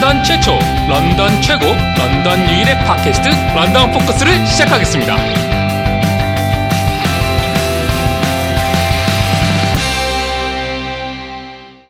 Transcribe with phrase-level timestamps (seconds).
[0.00, 0.52] 런던 최초,
[0.88, 5.14] 런던 최고, 런던 유일의 팟캐스트 런던 포커스를 시작하겠습니다.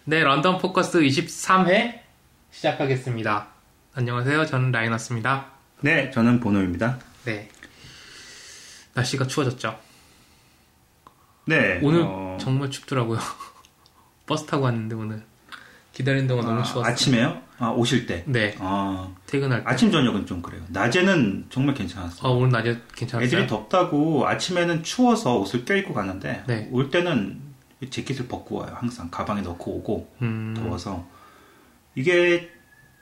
[0.06, 2.00] 네, 런던 포커스 23회
[2.50, 3.46] 시작하겠습니다.
[3.95, 4.45] 안녕하세요.
[4.45, 5.46] 저는 라이너스입니다.
[5.82, 6.98] 네, 저는 보노입니다.
[7.24, 7.48] 네.
[8.95, 9.78] 날씨가 추워졌죠.
[11.45, 11.78] 네.
[11.80, 13.20] 오늘 어, 정말 춥더라고요.
[14.27, 15.30] 버스 타고 왔는데 오늘
[15.92, 16.92] 기다리는 동안 너무 아, 추웠어요.
[16.92, 17.42] 아침에요?
[17.58, 18.24] 아, 오실 때.
[18.26, 19.68] 네, 아, 퇴근할 때.
[19.68, 20.62] 아침 저녁은 좀 그래요.
[20.68, 22.26] 낮에는 정말 괜찮았어요.
[22.26, 23.26] 아, 오늘 낮에 괜찮았어요.
[23.26, 26.68] 애들이 덥다고 아침에는 추워서 옷을 껴입고 가는데 네.
[26.70, 27.40] 올 때는
[27.90, 28.72] 재킷을 벗고 와요.
[28.78, 31.06] 항상 가방에 넣고 오고 음, 더워서
[31.94, 32.50] 이게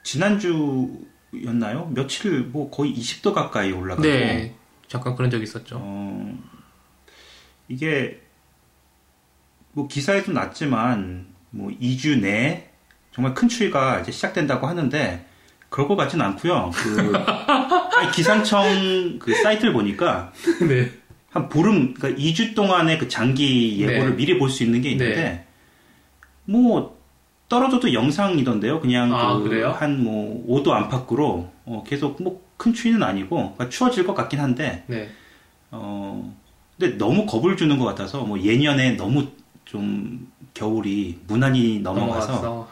[0.02, 1.90] 지난주였나요?
[1.94, 4.54] 며칠 뭐 거의 20도 가까이 올라가고 네,
[4.88, 5.78] 잠깐 그런 적 있었죠.
[5.80, 6.38] 어,
[7.68, 8.20] 이게
[9.72, 12.67] 뭐 기사에도 났지만 뭐 2주 내에
[13.12, 15.24] 정말 큰 추위가 이제 시작된다고 하는데
[15.68, 16.70] 그럴 것 같진 않고요.
[16.74, 17.12] 그
[18.14, 20.32] 기상청 그 사이트를 보니까
[20.66, 20.90] 네,
[21.30, 24.16] 한 보름 그러니까 2주 동안의 그 장기 예보를 네.
[24.16, 25.46] 미리 볼 수 있는 게 있는데
[26.44, 26.96] 뭐
[27.48, 28.80] 떨어져도 영상이던데요.
[28.80, 29.74] 그냥 아, 그래요?
[29.78, 35.08] 한뭐 5도 안팎으로 어, 계속 뭐 큰 추위는 아니고 그러니까 추워질 것 같긴 한데 네,
[35.70, 36.36] 어,
[36.76, 39.28] 근데 너무 겁을 주는 것 같아서 뭐 예년에 너무
[39.64, 42.68] 좀 겨울이 무난히 넘어가서 넘어갔어.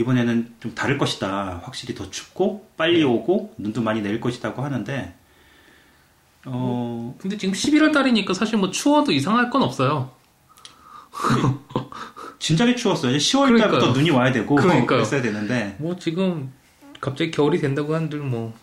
[0.00, 1.60] 이번에는 좀 다를 것이다.
[1.62, 3.04] 확실히 더 춥고 빨리 네.
[3.04, 5.14] 오고 눈도 많이 내릴 것이다고 하는데
[6.46, 10.10] 어, 근데 지금 11월 달이니까 사실 뭐 추워도 이상할 건 없어요.
[12.38, 13.16] 진작에 추웠어요.
[13.16, 13.72] 10월 그러니까요.
[13.72, 14.86] 달부터 눈이 와야 되고 그러니까요.
[14.86, 16.50] 그랬어야 되는데 뭐 지금
[17.00, 18.54] 갑자기 겨울이 된다고 한들 뭐.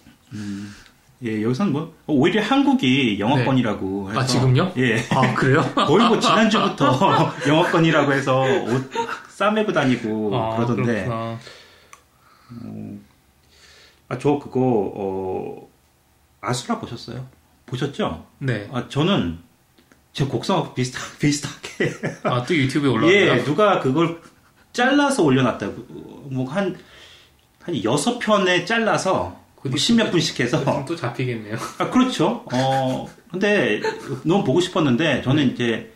[1.23, 4.71] 예, 여기서는 뭐 오히려 한국이 영어권이라고 해서 아, 지금요?
[4.77, 5.03] 예.
[5.09, 5.61] 아, 그래요?
[5.73, 8.92] 거의 뭐 지난주부터 영어권이라고 해서 옷
[9.37, 11.39] 싸매고 다니고 아, 그러던데 그렇구나.
[14.09, 14.59] 아, 저 그거,
[14.95, 15.70] 어,
[16.42, 17.27] 아수라 보셨어요?
[17.67, 18.25] 보셨죠?
[18.39, 18.67] 네.
[18.71, 19.37] 아, 저는
[20.11, 21.92] 제 곡성하고 비슷하, 비슷하게.
[22.23, 23.39] 아, 또 유튜브에 올라왔나요?
[23.39, 24.20] 예, 누가 그걸
[24.73, 25.83] 잘라서 올려놨다고.
[26.31, 26.75] 뭐, 한,
[27.61, 30.83] 한 여섯 편에 잘라서 그뭐 십몇 분씩 해서.
[30.87, 31.58] 또 잡히겠네요.
[31.77, 32.43] 아, 그렇죠.
[32.52, 33.81] 어, 근데
[34.23, 35.93] 너무 보고 싶었는데, 저는 이제,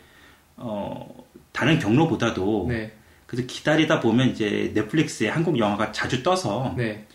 [0.56, 1.08] 어,
[1.50, 2.66] 다른 경로보다도.
[2.68, 2.92] 네,
[3.32, 6.74] 그래서 기다리다 보면 이제 넷플릭스에 한국 영화가 자주 떠서.
[6.76, 7.06] 네.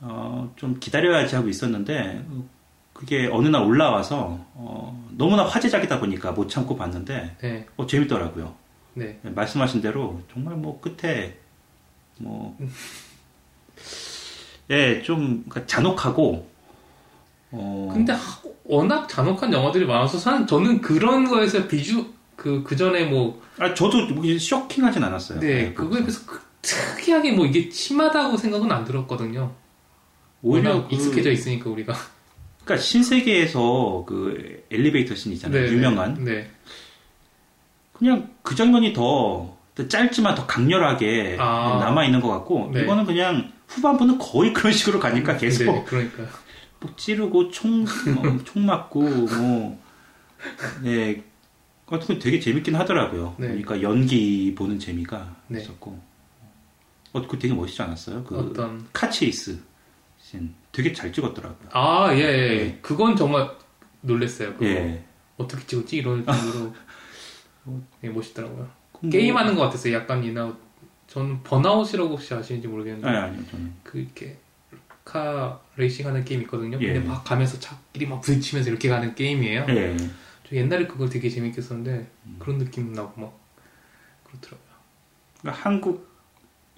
[0.00, 2.44] 어, 좀 기다려야지 하고 있었는데 어,
[2.92, 8.54] 그게 어느 날 올라와서 어, 너무나 화제작이다 보니까 못 참고 봤는데 네, 어, 재밌더라고요.
[8.94, 9.18] 네.
[9.22, 11.36] 말씀하신 대로 정말 뭐 끝에
[12.18, 12.56] 뭐
[14.70, 16.48] 예, 좀 그러니까 잔혹하고
[17.50, 23.04] 어, 근데 하- 워낙 잔혹한 영화들이 많아서 사 저는 그런 거에서 비주 그 그 전에
[23.04, 25.40] 뭐 아, 저도 뭐 쇼킹 하진 않았어요.
[25.40, 29.52] 네, 예, 그거에 비해서 그 특이하게 뭐 이게 심하다고 생각은 안 들었거든요.
[30.42, 31.94] 오히려 그, 익숙해져 있으니까 우리가.
[32.64, 35.66] 그러니까 신세계에서 그 엘리베이터 씬 있잖아요.
[35.66, 36.50] 유명한 네.
[37.92, 41.78] 그냥 그 장면이 더, 더 짧지만 더 강렬하게 아.
[41.80, 42.82] 남아 있는 것 같고 네.
[42.82, 46.24] 이거는 그냥 후반부는 거의 그런 식으로 가니까 계속 네, 그러니까.
[46.80, 49.80] 뭐 찌르고 총, 뭐, 총 맞고 뭐
[50.82, 51.22] 네.
[51.86, 53.34] 어떻게 되게 재밌긴 하더라고요.
[53.38, 53.48] 네.
[53.48, 55.60] 그러니까 연기 보는 재미가 네.
[55.60, 56.00] 있었고.
[57.12, 58.24] 어, 그거 되게 멋있지 않았어요?
[58.24, 59.58] 그 어떤 카체이스
[60.18, 61.68] 씬 되게 잘 찍었더라고요.
[61.72, 62.56] 아, 예, 예.
[62.64, 62.78] 네.
[62.80, 63.50] 그건 정말
[64.00, 64.54] 놀랬어요.
[64.54, 64.64] 그거.
[64.66, 65.04] 예.
[65.36, 65.96] 어떻게 찍었지?
[65.98, 66.74] 이런 식으로.
[68.04, 68.70] 예, 멋있더라고요.
[69.00, 69.94] 뭐- 게임하는 것 같았어요.
[69.94, 70.56] 약간 이나
[71.08, 74.38] 저는 Burnout이라고 혹시 아시는지 모르겠는데 아니 아니요 저는 그 이렇게
[75.04, 76.78] car racing 하는 게임 있거든요.
[76.80, 76.92] 예.
[76.94, 79.66] 근데 막 가면서 차끼리 막 부딪히면서 이렇게 가는 게임이에요.
[79.68, 79.96] 예.
[80.52, 82.36] 저 옛날에 그걸 되게 재밌게 했었는데 음.
[82.38, 83.38] 그런 느낌 나고 막
[84.24, 84.68] 그렇더라고요.
[85.40, 86.12] 그러니까 한국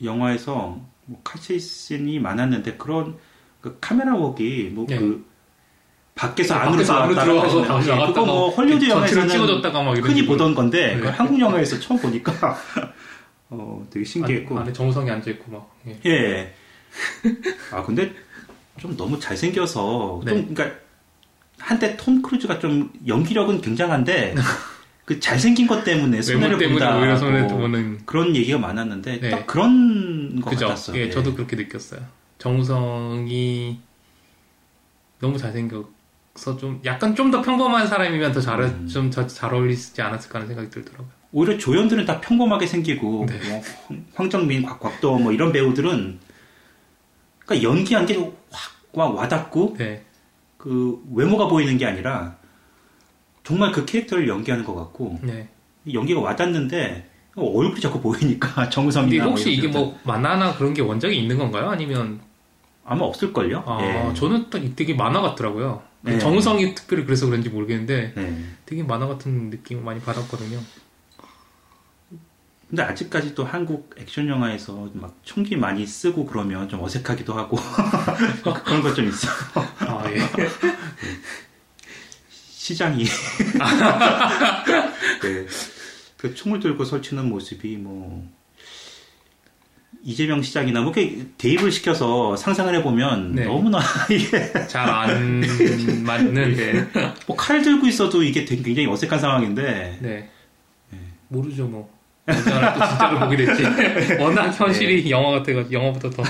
[0.03, 3.19] 영화에서 뭐 car chase 신이 많았는데 그런
[3.61, 4.99] 그 카메라 웍이 뭐 네.
[4.99, 5.27] 그
[6.15, 10.05] 밖에서 네, 안으로 밖에서 안으로 들어왔다가 예, 그거 뭐 헐리우드 전체를 영화에서는 찍어줬다가 막 이런
[10.09, 10.37] 흔히 식으로.
[10.37, 11.09] 보던 건데 네.
[11.09, 12.57] 한국 영화에서 처음 보니까
[13.51, 15.77] 어 되게 신기했고 안, 에 정우성이 앉아 있고 막.
[15.89, 15.99] 예.
[16.07, 16.55] 예.
[17.73, 18.13] 아 근데
[18.79, 20.31] 좀 너무 잘생겨서 네.
[20.31, 20.84] 좀 그러니까
[21.65, 24.35] 한때 톰 크루즈가 좀 연기력은 굉장한데
[25.07, 28.01] 그 잘생긴 것 때문에 손해를 본다 오히려 손해 보는.
[28.07, 29.31] 그런 얘기가 많았는데 네.
[29.31, 30.67] 딱 그런 것 그죠?
[30.69, 30.97] 같았어요.
[30.99, 32.01] 예, 저도 그렇게 느꼈어요.
[32.39, 33.79] 정우성이
[35.21, 38.87] 너무 잘생겨서 좀 약간 좀 더 평범한 사람이면 더 잘, 음.
[38.87, 41.09] 좀더잘 어울리지 않았을까 하는 생각이 들더라고요.
[41.33, 43.41] 오히려 조연들은 다 평범하게 생기고 네.
[43.49, 46.19] 뭐 황- 황정민, 곽, 곽도 뭐 이런 배우들은
[47.47, 50.05] 그러니까 연기한 게 확 와닿고 네.
[50.65, 52.37] 그 외모가 보이는 게 아니라
[53.45, 55.47] 정말 그 캐릭터를 연기하는 것 같고 네.
[55.93, 59.79] 연기가 와닿는데 얼굴이 자꾸 보이니까 정우성이나 혹시 이런 이게.
[59.79, 61.69] 뭐 만화나 그런 게 원작이 있는 건가요?
[61.69, 62.21] 아니면
[62.87, 63.65] 아마 없을걸요?
[63.67, 64.15] 아 예.
[64.15, 65.83] 저는 딱 되게 만화 같더라고요.
[66.01, 66.19] 네.
[66.19, 68.45] 정우성이 특별히 그래서 그런지 모르겠는데 네.
[68.65, 70.59] 되게 만화 같은 느낌 많이 받았거든요.
[72.69, 77.57] 근데 아직까지도 한국 액션 영화에서 막 총기 많이 쓰고 그러면 좀 어색하기도 하고
[78.65, 79.29] 그런 것 좀 있어.
[80.05, 80.19] 아 예.
[82.29, 83.05] 시장이
[85.23, 85.47] 네.
[86.17, 88.27] 그 총을 들고 설치는 모습이 뭐
[90.03, 93.45] 이재명 시장이나 뭐 이렇게 대입을 시켜서 상상을 해보면 네.
[93.45, 93.81] 너무나
[94.11, 95.43] 이게 잘 안
[96.05, 96.87] 맞는 예.
[97.27, 100.31] 뭐칼 들고 있어도 이게 굉장히 어색한 상황인데 네.
[101.29, 101.93] 모르죠 뭐.
[102.27, 103.65] 언제나 또 진짜로 보게 됐지.
[104.19, 106.23] 워낙 현실이 영화 같아가지고 영화보다 더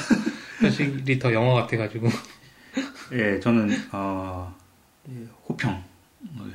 [0.60, 2.08] 현실이 더 영화 같아가지고.
[3.12, 4.54] 예 저는 어,
[5.08, 5.82] 예, 호평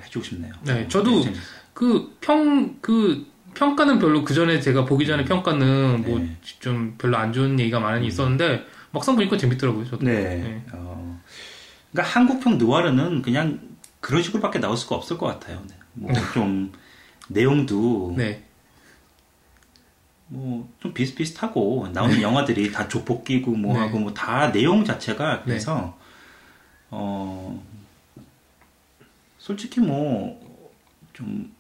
[0.04, 0.54] 해주고 싶네요.
[0.64, 1.34] 네, 저도 네,
[1.74, 6.38] 그평그 평가는 별로 그 전에 제가 보기 전에 평가는 뭐 네.
[6.60, 9.86] 좀 별로 안 좋은 얘기가 많이 있었는데 막상 보니까 재밌더라고요.
[9.86, 10.06] 저도.
[10.06, 10.14] 네.
[10.36, 10.66] 네.
[10.74, 11.20] 어,
[11.92, 13.60] 그러니까 한국형 느와르는 그냥
[14.00, 15.62] 그런 식으로밖에 나올 수가 없을 것 같아요.
[15.68, 15.76] 네.
[15.94, 16.72] 뭐좀
[17.28, 18.44] 내용도 네.
[20.28, 23.80] 뭐좀 비슷비슷하고 나오는 영화들이 다 조폭 끼고 뭐 네.
[23.80, 25.98] 하고 뭐 다 내용 자체가 그래서
[26.92, 27.64] 어
[29.38, 30.50] 솔직히 뭐
[31.14, 31.54] 좀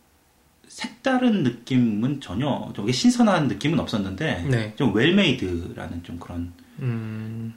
[0.69, 4.73] 색다른 느낌은 전혀 저게 신선한 느낌은 없었는데 네.
[4.77, 7.53] 좀 웰메이드라는 좀 그런 음.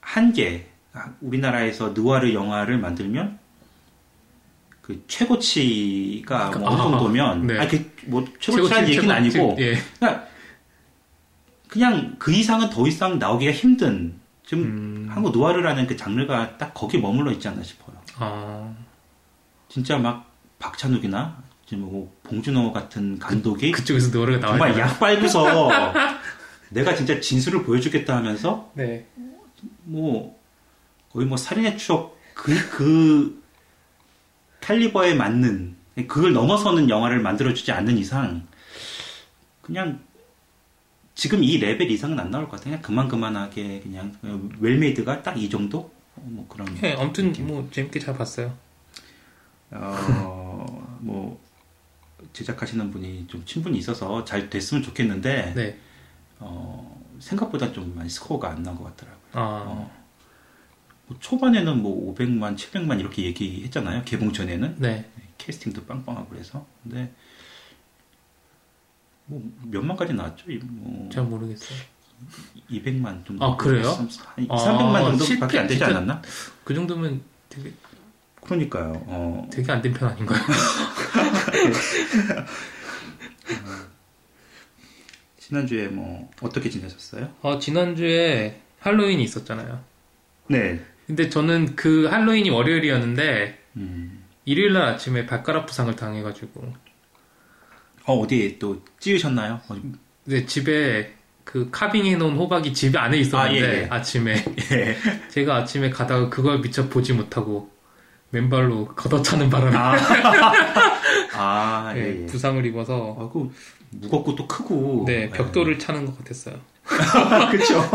[0.00, 3.38] 딱한 개, 아, 우리나라에서 느와르 영화를 만들면
[4.82, 7.58] 그 최고치가 뭐 어느 아, 정도면, 네.
[7.58, 9.76] 아니 그뭐 최고치라는 얘기는 최고- 아니고 예.
[10.00, 10.26] 그냥
[11.68, 14.14] 그냥 그 이상은 더 이상 나오기가 힘든
[14.44, 15.08] 지금 음.
[15.10, 17.96] 한국 느와르라는 그 장르가 딱 거기에 머물러 있지 않나 싶어요.
[18.16, 18.74] 아.
[19.68, 24.58] 진짜 막 박찬욱이나 지금 뭐 봉준호 같은 감독이 그 쪽에서 노래가 나와요.
[24.58, 25.70] 정말 약 빨고서
[26.70, 29.06] 내가 진짜 진술을 보여주겠다 하면서 네.
[29.84, 30.38] 뭐
[31.12, 33.42] 거의 뭐 살인의 추억 그그
[34.60, 35.76] 칼리버에 맞는
[36.06, 38.46] 그걸 넘어서는 영화를 만들어주지 않는 이상
[39.62, 40.00] 그냥
[41.20, 42.70] 지금 이 레벨 이상은 안 나올 것 같아요.
[42.70, 44.16] 그냥 그만 그만하게 그냥
[44.58, 48.56] well-made가 딱 이 정도 어, 뭐 그런 네, 아무튼 뭐 재밌게 잘 봤어요.
[49.70, 50.66] 어
[51.00, 51.38] 뭐
[52.32, 55.78] 제작하시는 분이 좀 친분이 있어서 잘 됐으면 좋겠는데 네.
[56.38, 59.20] 어 생각보다 좀 많이 스코어가 안 나온 것 같더라고요.
[59.32, 59.90] 아.
[61.06, 64.04] 뭐 초반에는 뭐 500만, 700만 이렇게 얘기했잖아요.
[64.04, 65.10] 개봉 전에는 네.
[65.38, 67.12] 캐스팅도 빵빵하고 그래서 근데
[69.30, 70.50] 뭐 몇만까지 나왔죠.
[70.50, 71.78] 이뭐잘 모르겠어요.
[72.70, 73.44] 200만 정도.
[73.44, 73.88] 아, 그래요?
[73.88, 74.08] 한
[74.48, 76.20] 아, 300만 정도밖에 실패- 안 되지 않았나?
[76.64, 77.72] 그 정도면 되게
[78.42, 78.92] 그러니까요.
[79.06, 80.38] 어, 되게 안 된 편 아닌가요?
[85.38, 87.32] 지난주에 뭐 어떻게 지내셨어요?
[87.42, 89.80] 아, 지난주에 할로윈이 있었잖아요.
[90.48, 90.80] 네.
[91.06, 94.24] 근데 저는 그 할로윈이 월요일이었는데 음.
[94.44, 96.72] 일요일 날 아침에 발가락 부상을 당해가지고
[98.10, 99.60] 어, 어디에 또 찌으셨나요?
[99.68, 99.76] 어,
[100.24, 101.14] 근데 집에
[101.44, 103.88] 그 카빙해 놓은 호박이 집 안에 있었는데 아, 예, 예.
[103.88, 104.34] 아침에
[104.72, 104.96] 예.
[105.28, 107.70] 제가 아침에 가다가 그걸 미처 보지 못하고
[108.30, 109.96] 맨발로 걷어차는 바람에 아,
[111.36, 112.26] 아 예, 예, 예.
[112.26, 113.50] 부상을 입어서 아, 그
[113.90, 115.04] 무겁고 또 크고.
[115.06, 115.30] 네 예.
[115.30, 116.56] 벽돌을 차는 것 같았어요.
[117.50, 117.88] 그쵸.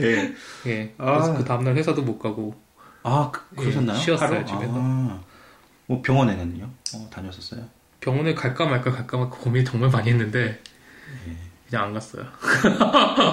[0.00, 0.32] 예.
[0.66, 1.12] 예, 아.
[1.12, 2.54] 그래서 그 다음날 회사도 못 가고
[3.02, 3.96] 아, 그, 그러셨나요?
[3.96, 4.44] 예, 쉬었어요?
[4.44, 4.72] 집에서.
[4.74, 5.20] 아,
[5.86, 6.68] 뭐 병원에는요?
[6.94, 7.75] 어, 다녔었어요?
[8.06, 10.62] 병원에 갈까 말까 갈까 말까 고민 정말 많이 했는데
[11.26, 11.36] 예.
[11.68, 12.24] 그냥 안 갔어요.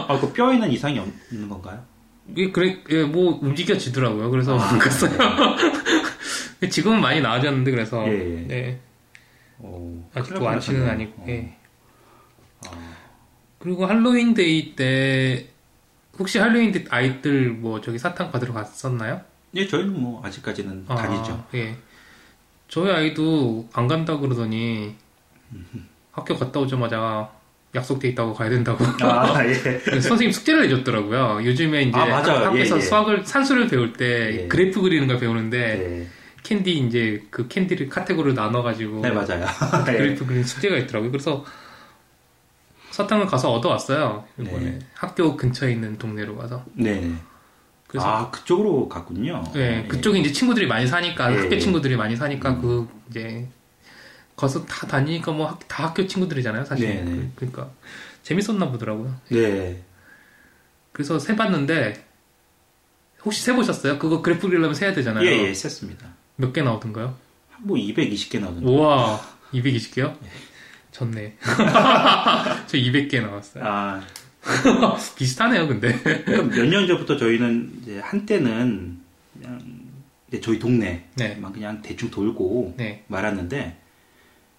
[0.07, 1.79] 아, 그 뼈에는 이상이 없는 건가요?
[2.29, 4.31] 이게 그래 예, 뭐 움직여지더라고요.
[4.31, 5.11] 그래서 아, 안 갔어요.
[6.71, 8.47] 지금은 많이 나아졌는데 그래서 예, 예.
[8.47, 8.79] 네,
[9.59, 11.17] 오, 아직도 완치는 날 아니고.
[11.17, 11.45] 뻔했네요.
[11.45, 11.57] 예.
[12.67, 12.93] 어.
[13.59, 15.49] 그리고 할로윈 데이 때
[16.17, 19.21] 혹시 할로윈 데이 아이들 뭐 저기 사탕 받으러 갔었나요?
[19.53, 21.45] 예, 저희는 뭐 아직까지는 아, 다니죠.
[21.53, 21.77] 예.
[22.73, 24.95] 저희 아이도 안 간다 그러더니
[26.11, 27.29] 학교 갔다 오자마자
[27.75, 28.83] 약속돼 있다고 가야 된다고.
[29.05, 29.53] 아, 예.
[29.53, 31.41] 선생님 숙제를 내줬더라고요.
[31.43, 32.45] 요즘에 이제 아, 맞아요.
[32.45, 32.83] 학교에서 예, 예.
[32.83, 34.47] 수학을 산수를 배울 때 예.
[34.47, 36.07] 그래프 그리는 걸 배우는데 예.
[36.41, 39.45] 캔디 이제 그 캔디를 카테고리로 나눠가지고 네, 맞아요.
[39.89, 39.91] 예.
[39.91, 41.11] 그래프 그리는 숙제가 있더라고요.
[41.11, 41.45] 그래서
[42.89, 44.25] 사탕을 가서 얻어왔어요.
[44.39, 44.79] 이번에 네.
[44.95, 46.65] 학교 근처에 있는 동네로 가서.
[46.73, 47.13] 네.
[47.93, 49.43] 그래서 아, 그쪽으로 갔군요.
[49.55, 51.59] 예, 그쪽에 이제 친구들이 많이 사니까 예, 학교 예.
[51.59, 52.61] 친구들이 많이 사니까 음.
[52.61, 53.47] 그 이제
[54.35, 56.87] 거기서 다 다니니까 뭐 다 학교 친구들이잖아요, 사실.
[56.87, 57.11] 네, 네.
[57.35, 57.69] 그, 그러니까
[58.23, 59.13] 재밌었나 보더라고요.
[59.29, 59.83] 네.
[60.91, 62.03] 그래서 세 봤는데
[63.23, 63.99] 혹시 세 보셨어요?
[63.99, 65.23] 그거 그래프 그리려면 세야 되잖아요.
[65.27, 66.07] 예, 예, 셌습니다.
[66.35, 67.15] 몇 개 나오던가요?
[67.59, 68.65] 뭐 220개 나오던데.
[68.67, 69.21] 우와,
[69.53, 70.15] 220개요?
[70.91, 71.37] 졌네.
[72.67, 73.63] 저 200개 나왔어요.
[73.65, 74.01] 아,
[75.17, 75.93] 비슷하네요, 근데.
[76.25, 78.99] 몇 년 전부터 저희는 이제 한때는
[79.39, 79.61] 그냥
[80.41, 81.39] 저희 동네만 네.
[81.53, 83.03] 그냥 대충 돌고 네.
[83.07, 83.77] 말았는데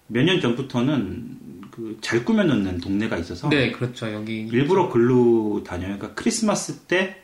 [0.07, 4.11] 몇 년 전부터는 그 잘 꾸며놓는 동네가 있어서 네, 그렇죠.
[4.13, 4.47] 여기.
[4.47, 5.97] 일부러 글로 다녀요.
[5.97, 7.17] 그러니까 크리스마스 때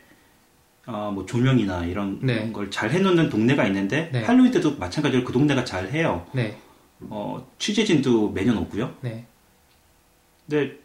[0.86, 2.50] 어, 뭐 조명이나 이런 네.
[2.52, 4.22] 걸잘 해놓는 동네가 있는데 네.
[4.24, 6.26] 할로윈 때도 마찬가지로 그 동네가 잘 해요.
[6.34, 6.58] 네.
[7.00, 8.94] 어, 취재진도 매년 오고요.
[9.00, 9.24] 네.
[10.48, 10.76] 근데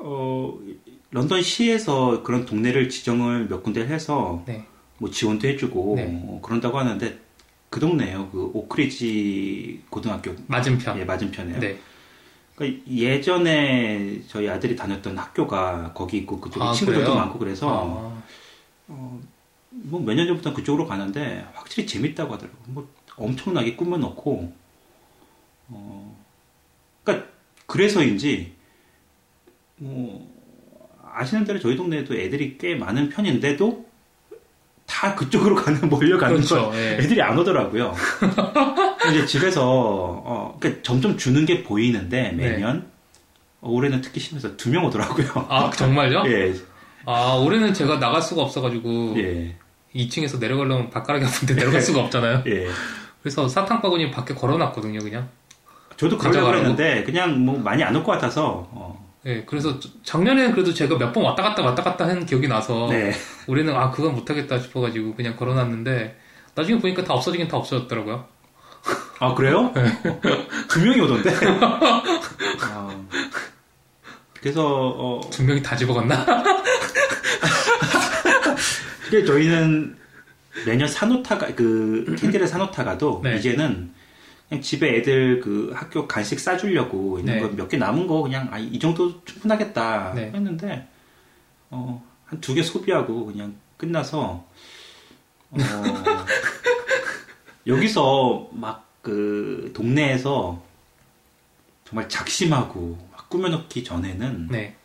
[0.00, 0.58] 어,
[1.10, 4.64] 런던 시에서 그런 동네를 지정을 몇 군데 해서 네.
[4.98, 6.22] 뭐 지원도 해주고 네.
[6.26, 7.18] 어, 그런다고 하는데
[7.68, 8.28] 그 동네예요.
[8.30, 10.98] 그 오크리지 고등학교 맞은편.
[10.98, 11.60] 예, 맞은편이에요.
[11.60, 11.78] 네.
[12.56, 17.18] 그러니까 예전에 저희 아들이 다녔던 학교가 거기 있고 그쪽에 아, 친구들도 그래요?
[17.18, 18.12] 많고 그래서
[18.88, 19.22] 아,
[19.70, 22.58] 뭐몇 년 전부터 그쪽으로 가는데 확실히 재밌다고 하더라고.
[22.66, 24.52] 뭐 엄청나게 꾸며놓고
[25.68, 26.16] 어
[27.04, 27.28] 그러니까
[27.66, 28.52] 그래서인지
[29.80, 30.28] 뭐
[31.14, 33.86] 아시는 대로 저희 동네에도 애들이 꽤 많은 편인데도
[34.86, 36.70] 다 그쪽으로 가는 몰려가는 걸 그렇죠.
[36.74, 36.98] 예.
[37.00, 37.94] 애들이 안 오더라고요.
[39.10, 42.90] 이제 집에서 어 그러니까 점점 주는 게 보이는데 매년
[43.60, 45.46] 어, 올해는 특히 심해서 두 명 오더라고요.
[45.48, 46.24] 아, 정말요?
[46.26, 46.54] 예,
[47.06, 49.14] 아, 올해는 제가 나갈 수가 없어가지고.
[49.18, 49.56] 예,
[49.94, 52.44] 2층에서 내려가려면 발가락이 아픈데 내려갈 수가 없잖아요.
[52.46, 52.68] 예.
[53.22, 55.28] 그래서 사탕 바구니 밖에 걸어놨거든요, 그냥.
[55.96, 56.58] 저도 가져가라고?
[56.62, 60.96] 했는데 그냥 뭐 많이 안 올 것 같아서 어, 예, 그래서 저- 작년에는 그래도 제가
[60.96, 63.12] 몇 번 왔다 갔다 왔다 갔다 한 기억이 나서 네.
[63.46, 66.18] 올해는 아 그건 못하겠다 싶어가지고 그냥 걸어놨는데
[66.54, 68.26] 나중에 보니까 다 없어지긴 다 없어졌더라고요.
[69.18, 69.70] 아 그래요?
[69.76, 69.82] 네.
[70.08, 70.20] 어,
[70.68, 71.30] 두 명이 오던데.
[72.62, 73.00] 아,
[74.40, 76.24] 그래서 어, 두 명이 다 집어갔나?
[79.04, 79.96] 그게 저희는
[80.66, 83.36] 매년 산호타가 그 캔디를 산호타가도 네.
[83.36, 83.92] 이제는
[84.50, 87.40] 그냥 집에 애들 그 학교 간식 싸주려고 있는 네.
[87.40, 90.30] 거몇 개 남은 거 그냥 아, 이 정도 충분하겠다 네.
[90.34, 90.86] 했는데
[91.70, 94.44] 어, 한 두 개 소비하고 그냥 끝나서
[95.50, 95.56] 어,
[97.66, 100.62] 여기서 막 그 동네에서
[101.86, 104.76] 정말 작심하고 막 꾸며놓기 전에는 네.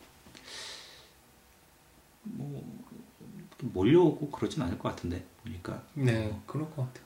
[3.60, 7.06] 몰려오고 그러진 않을 것 같은데 보니까 네, 그럴 것 같아요.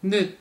[0.00, 0.36] 근데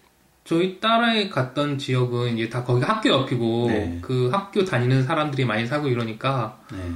[0.48, 4.00] 저희 딸이 갔던 지역은 이제 다 거기 학교 옆이고 네.
[4.01, 6.89] 그 학교 다니는 사람들이 많이 살고 이러니까 네.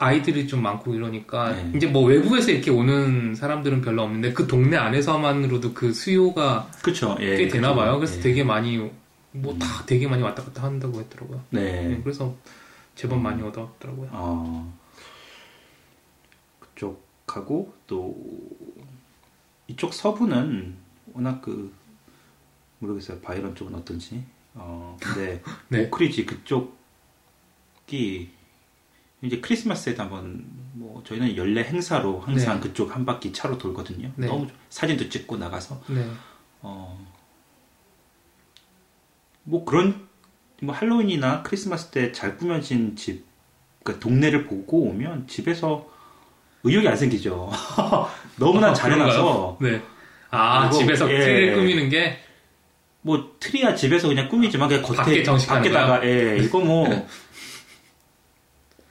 [0.00, 1.72] 아이들이 좀 많고 이러니까 네.
[1.76, 7.36] 이제 뭐 외국에서 이렇게 오는 사람들은 별로 없는데 그 동네 안에서만으로도 그 수요가 그쵸 예,
[7.36, 7.80] 꽤 되나 그쵸.
[7.80, 7.96] 봐요.
[7.98, 8.20] 그래서 예.
[8.20, 8.90] 되게 많이
[9.30, 11.40] 뭐다 되게 많이 왔다 갔다 한다고 했더라고요.
[11.50, 11.86] 네.
[11.86, 12.34] 네, 그래서
[12.96, 14.08] 제법 많이 얻어왔더라고요.
[14.10, 14.74] 어,
[16.58, 18.16] 그쪽하고 또
[19.68, 20.74] 이쪽 서부는
[21.14, 21.77] 워낙 그
[22.78, 24.22] 모르겠어요 바이런 쪽은 어떤지
[24.54, 25.84] 어 근데 네.
[25.86, 26.70] 오크리지 그쪽이
[29.22, 30.44] 이제 크리스마스에도 한번
[30.74, 34.26] 뭐 저희는 연례 행사로 항상 그쪽 한 바퀴 차로 돌거든요 네.
[34.26, 36.08] 너무 좋- 사진도 찍고 나가서 네.
[36.62, 37.04] 어,
[39.44, 40.06] 뭐 그런
[40.60, 43.24] 뭐 할로윈이나 크리스마스 때 잘 꾸며진 집,
[43.82, 45.88] 그러니까 동네를 보고 오면 집에서
[46.64, 47.48] 의욕이 안 생기죠.
[48.36, 49.80] 너무나 아, 잘해놔서 네.
[50.30, 51.18] 아, 집에서 예.
[51.20, 52.18] 트리를 꾸미는 게
[53.08, 57.08] 뭐 트리야 집에서 그냥 꾸미지만 그냥 겉에 밖에 밖에다가 예 이거 뭐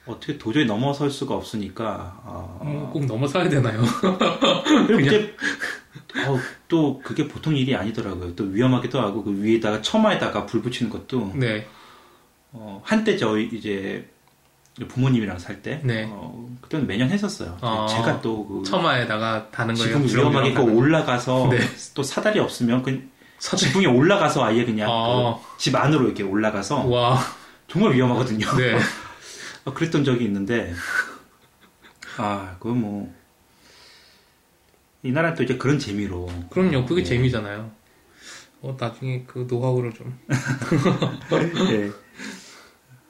[0.06, 3.80] 어떻게 도저히 넘어설 수가 없으니까 어, 음, 꼭 넘어서야 되나요?
[4.88, 5.36] 그리고 이제
[6.26, 8.34] 어, 또 그게 보통 일이 아니더라고요.
[8.34, 11.68] 또 위험하기도 하고 그 위에다가 처마에다가 불 붙이는 것도 네.
[12.50, 14.04] 어, 한때 저희 이제
[14.88, 16.08] 부모님이랑 살 때, 네.
[16.10, 17.56] 어, 그때는 매년 했었어요.
[17.60, 20.06] 어, 제가 또 그, 처마에다가 다는 거예요.
[20.06, 21.58] 지붕 위험하게 그 올라가서 네.
[21.94, 23.08] 또 사다리 없으면 그.
[23.38, 25.44] 지붕에 올라가서 아예 그냥 어.
[25.56, 27.18] 그집 안으로 이렇게 올라가서 와.
[27.68, 28.46] 정말 위험하거든요.
[28.56, 28.78] 네.
[29.64, 30.72] 어, 그랬던 적이 있는데,
[32.16, 33.14] 아, 그거 뭐,
[35.02, 36.28] 이 나라는 또 이제 그런 재미로.
[36.50, 36.86] 그럼요.
[36.86, 37.04] 그게 예.
[37.04, 37.70] 재미잖아요.
[38.62, 40.18] 어, 나중에 그 노하우를 좀.
[41.70, 41.90] 예.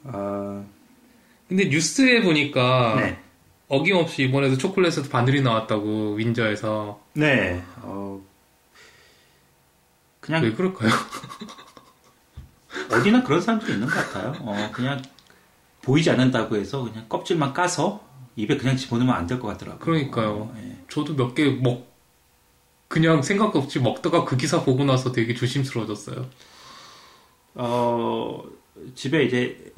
[0.03, 0.63] 아,
[1.47, 3.19] 근데 뉴스에 보니까 네.
[3.67, 8.21] 어김없이 이번에도 초콜릿에서 바늘이 나왔다고 윈저에서 네, 어,
[10.29, 10.91] 그냥 왜 그럴까요?
[12.91, 14.35] 어디나 그런 사람들이 있는 것 같아요.
[14.41, 15.01] 어, 그냥
[15.81, 18.03] 보이지 않는다고 해서 그냥 껍질만 까서
[18.35, 19.79] 입에 그냥 집어넣으면 안 될 것 같더라고요.
[19.79, 20.31] 그러니까요.
[20.33, 20.77] 어, 예.
[20.87, 21.87] 저도 몇 개 먹
[22.87, 26.29] 그냥 생각 없이 먹다가 그 기사 보고 나서 되게 조심스러워졌어요.
[27.55, 28.43] 어,
[28.95, 29.73] 집에 이제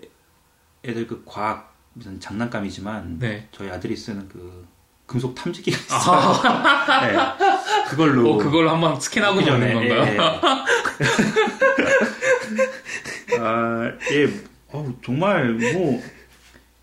[0.86, 3.48] 애들 그 과학 무슨 장난감이지만 네.
[3.54, 4.68] 저희 아들이 쓰는 그
[5.06, 6.42] 금속 탐지기가 있어요.
[7.40, 7.51] 네.
[7.90, 10.04] 그걸로 어, 그걸 한번 스캔하고 먹기 먹는 전에, 건가요?
[10.06, 10.18] 예, 예.
[13.40, 14.28] 아, 예,
[14.70, 16.02] 어, 정말 뭐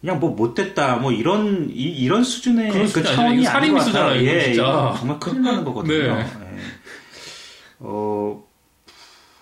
[0.00, 4.20] 그냥 뭐 못됐다 뭐 이런 이, 런 수준의 그 수준이 차원이 아닌 것 같아요.
[4.20, 4.62] 이거 예, 진짜.
[4.62, 6.14] 이거 정말 큰일 나는 거거든요.
[6.14, 6.20] 네.
[6.20, 6.58] 예.
[7.80, 8.44] 어,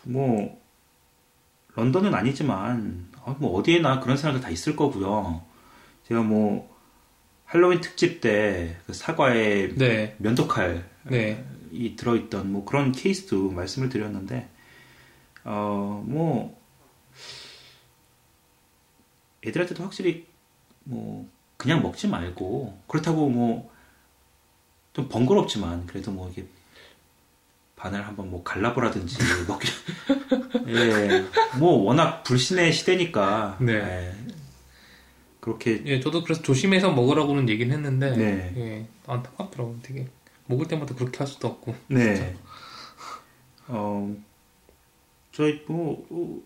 [0.02, 0.61] 뭐
[1.75, 5.43] 런던은 아니지만 어, 뭐 어디에나 그런 사람들 다 있을 거고요.
[6.09, 6.75] 제가 뭐
[7.45, 10.14] 할로윈 특집 때 그 사과에 네.
[10.19, 11.44] 면도칼 네.
[11.72, 14.48] 이 들어있던 뭐 그런 케이스도 말씀을 드렸는데
[15.44, 16.60] 어 뭐
[19.44, 20.26] 애들한테도 확실히
[20.84, 23.76] 뭐 그냥 먹지 말고 그렇다고 뭐
[24.96, 26.46] 좀 번거롭지만 그래도 뭐 이게
[27.76, 29.68] 바늘 한번 뭐 갈라보라든지 먹기
[30.66, 33.75] 예뭐 워낙 불신의 시대니까 네.
[33.75, 34.14] 예,
[35.38, 38.54] 그렇게 예, 저도 그래서 조심해서 먹으라고는 얘기는 했는데, 네.
[38.56, 39.80] 예, 안타깝더라고요.
[39.82, 40.08] 되게
[40.47, 41.75] 먹을 때마다 그렇게 할 수도 없고.
[41.88, 42.37] 네.
[43.69, 44.15] 어,
[45.33, 46.41] 저희 뭐 어,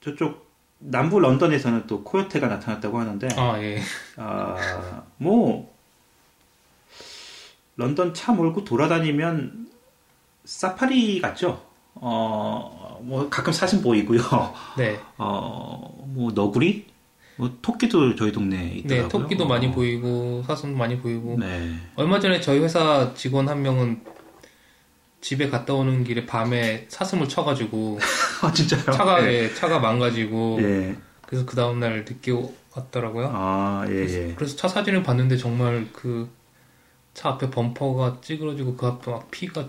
[0.00, 0.48] 저쪽
[0.78, 3.80] 남부 런던에서는 또 코요테가 나타났다고 하는데 아, 예.
[4.16, 5.74] 아, 뭐
[7.76, 9.70] 런던 차 몰고 돌아다니면
[10.44, 11.64] 사파리 같죠?
[11.94, 14.20] 어, 뭐 가끔 사진 보이고요.
[14.76, 15.00] 네.
[15.16, 16.86] 어, 뭐 너구리,
[17.38, 19.02] 뭐 토끼도 저희 동네에 있더라고요.
[19.02, 21.36] 네, 토끼도 많이 어, 보이고, 사슴도 많이 보이고.
[21.38, 21.74] 네.
[21.96, 24.02] 얼마 전에 저희 회사 직원 한 명은
[25.20, 27.98] 집에 갔다 오는 길에 밤에 사슴을 쳐가지고,
[28.42, 28.82] 아 진짜요?
[28.82, 29.44] 차가, 네.
[29.44, 30.96] 예, 차가 망가지고, 예.
[31.26, 32.32] 그래서 그 다음 날 늦게
[32.74, 33.30] 왔더라고요.
[33.32, 34.34] 아, 예, 예.
[34.34, 36.28] 그래서 차 사진을 봤는데 정말 그
[37.18, 39.66] 차 앞에 범퍼가 찌그러지고 그 앞에 막 피가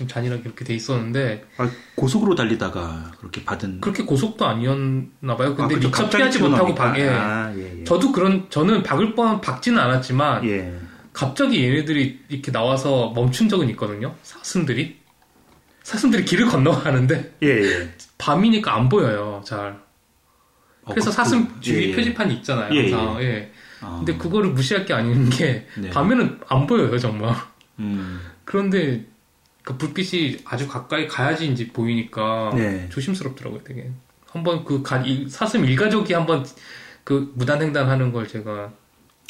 [0.00, 3.82] 좀 잔인하게 이렇게 돼 있었는데 아, 고속으로 달리다가 그렇게 받은.
[3.82, 5.54] 그렇게 고속도 아니었나 봐요.
[5.54, 5.88] 근데 아, 그쵸.
[5.88, 6.74] 미처 피하지 못하고.
[6.74, 7.84] 박에 아, 예, 예.
[7.84, 10.74] 저도 그런 저는 박을 뻔 박지는 않았지만 예.
[11.12, 14.14] 갑자기 얘네들이 이렇게 나와서 멈춘 적은 있거든요.
[14.22, 14.96] 사슴들이
[15.82, 17.90] 사슴들이 길을 건너가는데 예, 예.
[18.16, 19.42] 밤이니까 안 보여요.
[19.44, 19.78] 잘.
[20.84, 21.94] 어, 그래서 그- 사슴 그- 주위 예, 예.
[21.96, 22.74] 표지판이 있잖아요.
[22.74, 23.22] 예, 항상.
[23.22, 23.52] 예.
[23.82, 25.90] 아, 근데 그거를 무시할 게 아닌 게 네.
[25.90, 27.34] 밤에는 안 보여요, 정말.
[27.80, 29.04] 음, 그런데
[29.62, 32.88] 그 불빛이 아주 가까이 가야지 이제 보이니까 네.
[32.90, 33.90] 조심스럽더라고요, 되게.
[34.30, 36.46] 한번 그 가- 이- 사슴 일가족이 한번
[37.04, 38.70] 그 무단횡단하는 걸 제가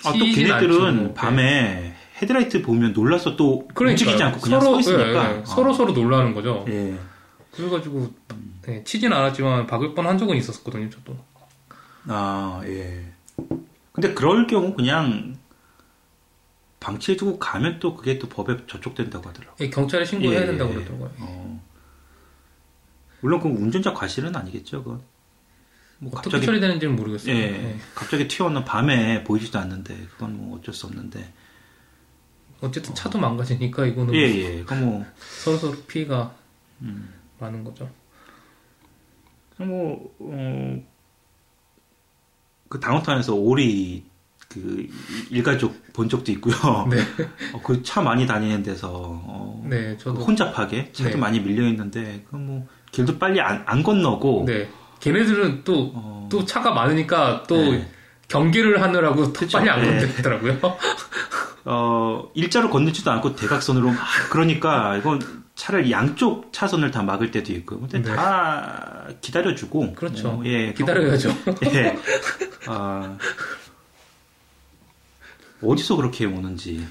[0.04, 1.14] 아, 또 않죠, 걔네들은 뭐.
[1.14, 3.90] 밤에 헤드라이트 보면 놀라서 또 그러니까요.
[3.92, 5.30] 움직이지 않고 그냥 서로, 서 있으니까.
[5.30, 5.38] 예, 예.
[5.40, 5.44] 어.
[5.46, 6.64] 서로 서로 놀라는 거죠.
[6.68, 6.94] 예.
[7.52, 8.10] 그래가지고
[8.62, 11.16] 네, 치진 않았지만 박을 뻔한 적은 있었거든요, 저도.
[12.08, 13.04] 아, 예.
[13.92, 15.34] 근데 그럴 경우 그냥
[16.80, 19.56] 방치해두고 가면 또 그게 또 법에 저촉된다고 하더라고요.
[19.60, 20.74] 예, 경찰에 신고해야 예, 된다고 예.
[20.76, 21.10] 그러더라고요.
[21.20, 21.64] 어.
[23.20, 24.82] 물론 그 운전자 과실은 아니겠죠.
[24.82, 25.02] 그건.
[25.98, 27.34] 뭐 어떻게 갑자기 처리되는지는 모르겠어요.
[27.34, 27.76] 예, 예.
[27.94, 31.32] 갑자기 튀어오는 밤에 보이지도 않는데 그건 뭐 어쩔 수 없는데.
[32.62, 34.64] 어쨌든 차도 망가지니까 이거는 예, 예.
[34.64, 36.34] 그 뭐, 서로 서로 피해가
[36.80, 37.12] 음.
[37.38, 37.90] 많은 거죠.
[39.58, 40.82] 뭐, 어,
[42.68, 44.09] 그 다운타운에서 오리
[44.52, 44.86] 그
[45.30, 46.54] 일가족 본 적도 있고요.
[46.90, 46.98] 네.
[47.62, 51.16] 그차 많이 다니는 데서 어, 네, 저도 혼잡하게 차도 네.
[51.16, 54.68] 많이 밀려 있는데 그 뭐 길도 빨리 안, 안 건너고 네.
[55.00, 57.88] 걔네들은 또, 어, 또 차가 많으니까 또 네.
[58.28, 59.58] 경계를 하느라고 더 그쵸.
[59.58, 59.98] 빨리 안 네.
[60.06, 60.58] 건너더라고요.
[61.64, 63.96] 어, 일자로 건너지도 않고 대각선으로 막
[64.30, 65.20] 그러니까 이건
[65.54, 68.14] 차를 양쪽 차선을 다 막을 때도 있고 근데 네.
[68.14, 70.28] 다 기다려주고 그렇죠.
[70.28, 71.34] 어, 예 기다려야죠.
[71.72, 71.96] 예.
[72.66, 73.16] 아,
[75.62, 76.86] 어디서 그렇게 오는지.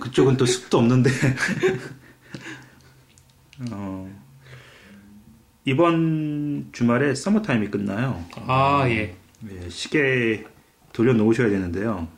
[0.00, 1.10] 그쪽은 또 숲도 없는데.
[3.72, 4.10] 어,
[5.64, 8.24] 이번 주말에 서머타임이 끝나요.
[8.46, 9.16] 아, 예.
[9.50, 10.44] 예, 시계
[10.92, 12.08] 돌려놓으셔야 되는데요.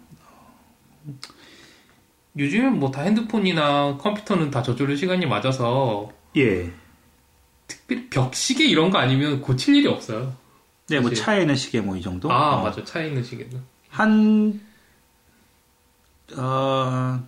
[2.38, 6.72] 요즘은 뭐 다 핸드폰이나 컴퓨터는 다 저절로 시간이 맞아서 예.
[7.66, 10.34] 특별히 벽시계 이런 거 아니면 고칠 일이 없어요.
[10.88, 11.24] 네, 뭐 사실.
[11.24, 12.30] 차에는 시계 뭐 이 정도?
[12.32, 12.82] 아, 어, 맞아.
[12.84, 13.60] 차에 있는 시계는.
[13.90, 14.60] 한,
[16.36, 17.22] 어,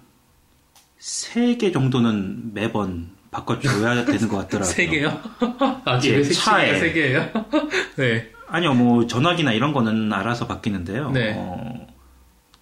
[0.98, 4.72] 세개 정도는 매번 바꿔줘야 되는 것 같더라고요.
[4.72, 5.20] 세 개요?
[5.84, 6.66] 아, 집에 예, 세 차에.
[6.66, 7.30] 시계가 세 개예요?
[7.96, 8.30] 네.
[8.48, 11.10] 아니요, 뭐 전화기나 이런 거는 알아서 바뀌는데요.
[11.10, 11.34] 네.
[11.36, 11.86] 어,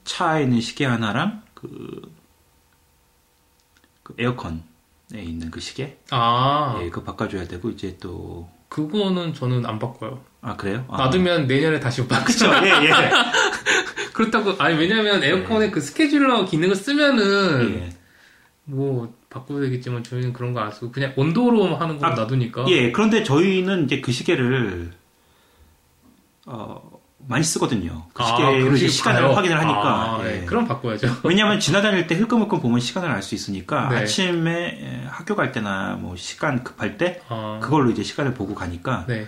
[0.04, 2.00] 차에 있는 시계 하나랑 그,
[4.02, 4.60] 그 에어컨에
[5.14, 10.24] 있는 그 시계, 아, 예, 그거 바꿔줘야 되고 이제 또, 그거는 저는 안 바꿔요.
[10.40, 10.84] 아 그래요?
[10.88, 12.46] 아, 놔두면 내년에 다시 바꾸죠.
[12.64, 12.90] 예, 예.
[14.12, 17.88] 그렇다고, 아니, 왜냐면 에어컨에 그 스케줄러 기능을 쓰면은, 예.
[18.64, 22.66] 뭐, 바꿔야 되겠지만 저희는 그런 거 안 쓰고, 그냥 온도로 하는 거 아, 놔두니까.
[22.68, 24.90] 예, 그런데 저희는 이제 그 시계를
[26.46, 28.06] 어, 많이 쓰거든요.
[28.12, 29.32] 그 아, 시계로 그 이제 시계 시간을 봐요?
[29.32, 29.80] 확인을 하니까.
[30.18, 30.42] 아, 예.
[30.42, 30.44] 예.
[30.44, 31.20] 그럼 바꿔야죠.
[31.24, 33.96] 왜냐하면 지나다닐 때 흘끔흘끔 보면 시간을 알 수 있으니까 네.
[33.98, 34.50] 아침에
[34.82, 39.26] 예, 학교 갈 때나 뭐 시간 급할 때 아, 그걸로 이제 시간을 보고 가니까 네.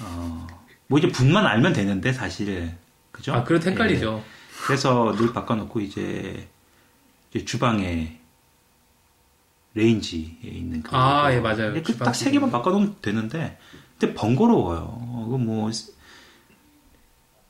[0.00, 0.46] 어,
[0.86, 2.72] 뭐 이제 분만 알면 되는데 사실
[3.12, 3.32] 그죠?
[3.34, 4.22] 아, 그래도 헷갈리죠.
[4.24, 4.38] 예.
[4.66, 6.48] 그래서 늘 바꿔놓고 이제,
[7.32, 8.18] 이제 주방에
[9.74, 11.80] 레인지에 있는 그 아, 예, 맞아요.
[11.82, 13.58] 주방 딱 세 개만 바꿔놓으면 되는데
[13.98, 15.24] 근데 번거로워요.
[15.28, 15.70] 이거 뭐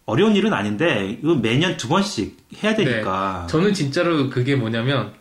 [0.07, 5.13] 어려운 일은 아닌데 이거 매년 두 번씩 해야 되니까 저는 진짜로 그게 뭐냐면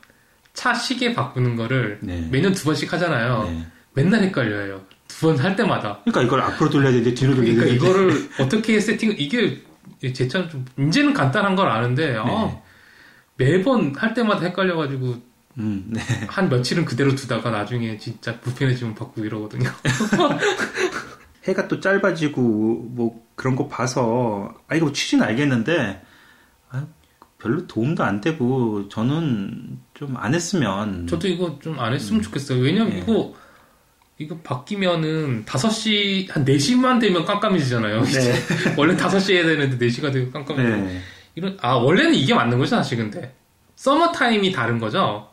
[0.54, 2.28] 차 시계 바꾸는 거를 네.
[2.32, 3.44] 매년 두 번씩 하잖아요.
[3.44, 3.68] 네.
[3.94, 4.82] 맨날 헷갈려요.
[5.08, 6.00] 두 번 할 때마다.
[6.04, 9.64] 그러니까 이걸 앞으로 돌려야 되는데 뒤로 돌려야 그러니까 되는데 이거를 어떻게 세팅 이게
[10.14, 12.62] 제 차는 좀 이제는 간단한 걸 아는데 아, 네.
[13.38, 15.16] 매번 할 때마다 헷갈려가지고
[15.60, 16.02] 음, 네.
[16.28, 19.70] 한 며칠은 그대로 두다가 나중에 진짜 불편해지면 바꾸고 이러거든요.
[21.46, 22.42] 해가 또 짧아지고
[22.92, 26.02] 뭐 그런 거 봐서 아 이거 취지는 알겠는데
[26.70, 26.86] 아,
[27.40, 32.60] 별로 도움도 안 되고 저는 좀 안 했으면 저도 이거 좀 안 했으면 좋겠어요.
[32.62, 33.00] 왜냐면 네.
[33.00, 33.34] 이거
[34.20, 38.02] 이거 바뀌면은 5시 한 4시만 되면 깜깜해지잖아요.
[38.04, 38.34] 네.
[38.76, 41.02] 원래 5시 해야 되는데 4시가 되고 깜깜해지고 네.
[41.36, 43.36] 이런 아 원래는 이게 맞는 거죠 사실 근데
[43.76, 45.30] 서머 타임이 다른 거죠.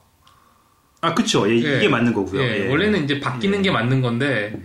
[1.01, 1.77] 아 그쵸 예, 예.
[1.79, 2.43] 이게 맞는 거고요.
[2.43, 2.69] 예, 예.
[2.69, 3.63] 원래는 이제 바뀌는 예.
[3.63, 4.61] 게 맞는 건데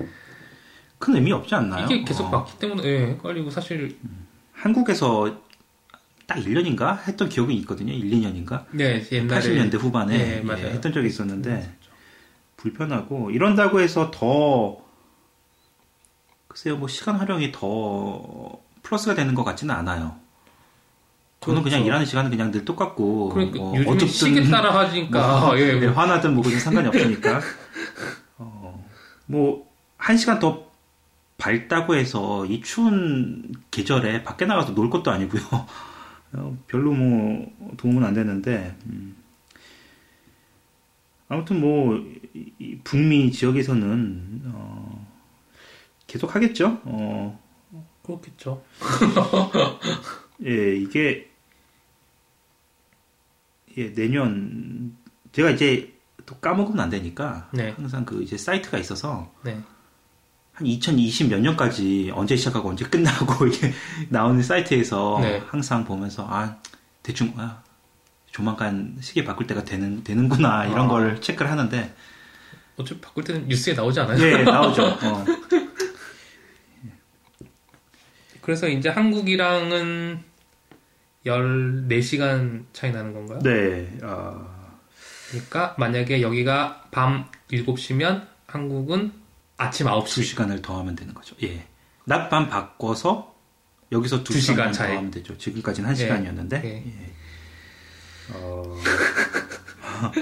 [0.97, 1.85] 큰 의미 없지 않나요?
[1.85, 3.97] 이게 계속 어, 바뀌기 때문에 예, 헷갈리고 사실
[4.51, 5.41] 한국에서
[6.27, 7.93] 딱 1년인가 했던 기억이 있거든요.
[7.93, 8.65] 1, 2년인가?
[8.71, 10.63] 네 옛날에 80년대 후반에 예, 예.
[10.71, 11.78] 했던 적이 있었는데
[12.59, 14.77] 불편하고 이런다고 해서 더
[16.47, 20.15] 글쎄요 뭐 시간 활용이 더 플러스가 되는 것 같지는 않아요.
[21.41, 21.85] 저는 그냥 그렇죠.
[21.87, 25.95] 일하는 시간은 그냥 늘 똑같고 그러니까 뭐 요즘 시계 따라 하니까 뭐, 예, 네, 뭐
[25.95, 27.39] 화나든 뭐든 상관이 없으니까
[28.37, 28.85] 어,
[29.27, 30.67] 뭐한 시간 더
[31.37, 35.41] 밝다고 해서 이 추운 계절에 밖에 나가서 놀 것도 아니고요.
[36.33, 39.15] 어, 별로 뭐 도움은 안 되는데 음.
[41.29, 42.03] 아무튼 뭐
[42.83, 45.07] 북미 지역에서는 어,
[46.07, 46.81] 계속 하겠죠.
[46.83, 47.39] 어,
[48.03, 48.63] 그렇겠죠.
[50.45, 51.29] 예, 이게
[53.77, 54.97] 예, 내년
[55.31, 55.93] 제가 이제
[56.25, 57.69] 또 까먹으면 안 되니까 네.
[57.71, 59.61] 항상 그 이제 사이트가 있어서 네.
[60.53, 63.71] 한 2020 몇 년까지 언제 시작하고 언제 끝나고 이게
[64.09, 65.37] 나오는 사이트에서 네.
[65.47, 66.57] 항상 보면서 아
[67.03, 67.63] 대충 아
[68.39, 70.87] 조만간 시계 바꿀 때가 되는 되는구나 이런 아.
[70.87, 71.93] 걸 체크를 하는데
[72.77, 74.25] 어차피 바꿀 때는 뉴스에 나오지 않아요?
[74.25, 74.85] 예 나오죠.
[74.85, 75.25] 어.
[78.41, 80.23] 그래서 이제 한국이랑은
[81.25, 83.39] 14시간 차이 나는 건가요?
[83.39, 83.97] 네.
[84.01, 84.49] 어,
[85.29, 89.11] 그러니까 만약에 여기가 밤 7시면 한국은
[89.57, 90.37] 아침 9시.
[90.37, 91.35] 2시간을 더하면 되는 거죠.
[91.43, 91.67] 예.
[92.05, 93.35] 낮밤 바꿔서
[93.91, 94.91] 여기서 두 2시간 시간 차이.
[94.91, 95.37] 더하면 되죠.
[95.37, 96.63] 지금까지는 1시간이었는데.
[96.63, 96.85] 예.
[96.87, 97.18] 예.
[98.33, 98.63] 어,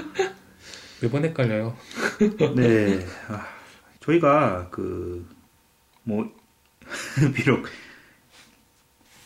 [1.00, 1.76] 매번 헷갈려요.
[2.56, 3.06] 네.
[3.28, 3.46] 아,
[4.00, 5.26] 저희가 그,
[6.02, 6.30] 뭐,
[7.34, 7.66] 비록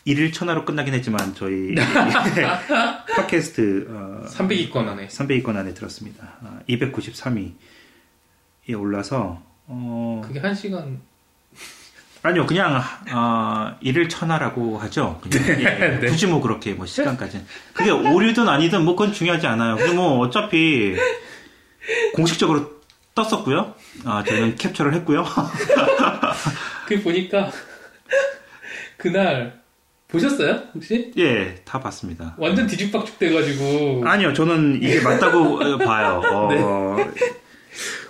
[0.05, 1.75] 일일 천하로 끝나긴 했지만 저희
[3.15, 5.07] 팟캐스트 어, 300위권 안에.
[5.07, 6.37] 300위권 안에 들었습니다.
[6.41, 7.53] 아, 293위에
[8.77, 10.99] 올라서 어, 그게 1시간.
[12.23, 12.81] 아니요, 그냥
[13.13, 15.19] 어, 일일 천하라고 하죠.
[15.21, 16.07] 그냥, 예, 네.
[16.07, 17.43] 굳이 뭐 그렇게 뭐 시간까지.
[17.73, 19.75] 그게 오류든 아니든 뭐 그건 중요하지 않아요.
[19.75, 20.95] 근데 뭐 어차피
[22.15, 22.71] 공식적으로
[23.13, 23.75] 떴었고요.
[24.05, 25.25] 아, 저는 캡처를 했고요.
[26.87, 27.51] 그 보니까
[28.97, 29.61] 그날
[30.07, 30.61] 보셨어요?
[30.73, 31.11] 혹시?
[31.17, 32.35] 예, 다 봤습니다.
[32.37, 36.21] 완전 뒤죽박죽 돼가지고 아니요, 저는 이게 맞다고 어, 봐요.
[36.31, 36.97] 어,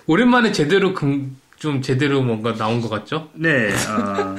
[0.06, 3.30] 오랜만에 제대로 금- 좀 제대로 뭔가 나온 것 같죠?
[3.32, 4.36] 네, 어,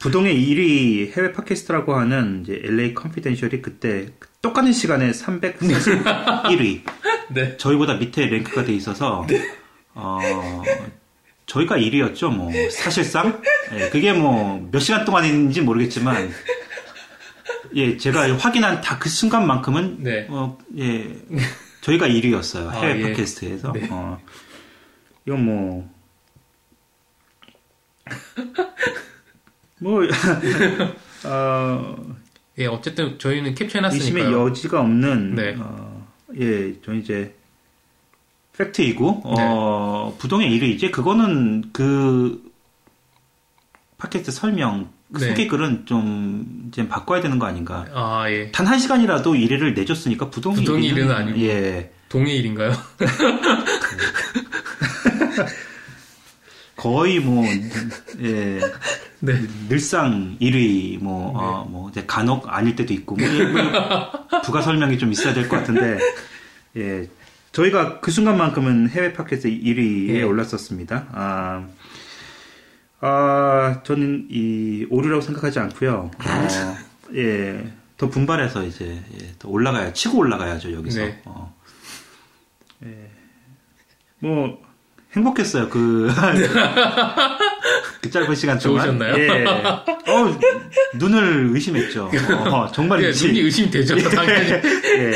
[0.00, 4.08] 부동의 1위 해외 팟캐스트라고 하는 이제 LA 컨피덴셜이 그때
[4.42, 6.80] 똑같은 시간에 341위.
[7.30, 7.56] 네.
[7.58, 9.24] 저희보다 밑에 랭크가 돼 있어서
[9.94, 10.18] 어,
[11.46, 12.34] 저희가 1위였죠.
[12.34, 13.40] 뭐 사실상
[13.72, 16.28] 예, 그게 뭐 몇 시간 동안인지 모르겠지만
[17.76, 20.26] 예 제가 확인한 다 그 순간만큼은 네.
[20.28, 21.06] 어, 예
[21.82, 23.02] 저희가 1위였어요 아, 해외 예.
[23.12, 23.86] 팟캐스트에서 네.
[23.92, 24.18] 어,
[25.24, 25.99] 이건 뭐
[29.80, 30.02] 뭐,
[31.24, 31.96] 어,
[32.58, 34.46] 예, 어쨌든 저희는 의심의 캡처해놨으니까요.
[34.48, 35.56] 여지가 없는 네.
[35.58, 36.06] 어,
[36.38, 37.34] 예, 저 이제
[38.58, 42.42] 팩트이고 어, 부동의 1위이지 그거는 그
[43.98, 45.28] 팟캐스트 설명 그 네.
[45.28, 47.86] 소개 글은 좀 이제 바꿔야 되는 거 아닌가?
[47.92, 48.50] 아, 예.
[48.52, 51.40] 단 한 시간이라도 1위를 내줬으니까 부동의 1위는 1위는 아니고.
[51.40, 51.90] 예.
[52.10, 52.72] 동해일인가요?
[56.80, 57.44] 거의 뭐
[58.22, 58.58] 예.
[59.22, 59.34] 네.
[59.68, 63.26] 늘상 1위 뭐, 어, 뭐 이제 간혹 아닐 때도 있고 뭐
[64.42, 65.98] 부가 설명이 좀 있어야 될 것 같은데
[66.76, 67.06] 예
[67.52, 70.22] 저희가 그 순간만큼은 해외 팟캐스트 1위에 예.
[70.22, 71.08] 올랐었습니다.
[71.12, 71.66] 아,
[73.00, 76.10] 아, 저는 이 오류라고 생각하지 않고요.
[76.16, 76.76] 어,
[77.14, 81.00] 예, 더 분발해서 이제 예, 더 올라가야 치고 올라가야죠 여기서.
[81.00, 81.20] 네.
[81.24, 81.54] 어.
[82.84, 83.10] 예,
[84.20, 84.62] 뭐
[85.16, 86.08] 행복했어요 그,
[88.00, 88.84] 그 짧은 시간 동안.
[88.84, 89.14] 좋으셨나요?
[89.18, 90.38] 예, 어,
[90.94, 92.10] 눈을 의심했죠.
[92.50, 93.26] 어, 정말 예, 있지.
[93.26, 94.50] 눈이 의심되죠, 당연히.
[94.50, 95.12] 예.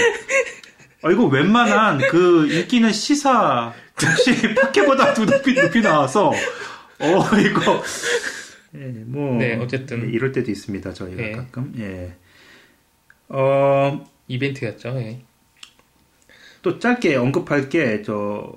[1.03, 7.83] 어, 이거 웬만한 그 인기는 시사 역시 파케보다도 높이, 높이 나와서, 어, 이거.
[8.75, 9.39] 예, 뭐.
[9.39, 10.09] 네, 어쨌든.
[10.09, 11.33] 예, 이럴 때도 있습니다, 저희가 예.
[11.33, 11.73] 가끔.
[11.79, 12.15] 예.
[13.29, 15.21] 어, 이벤트였죠, 예.
[16.63, 18.53] 또 짧게 언급할 게, 저,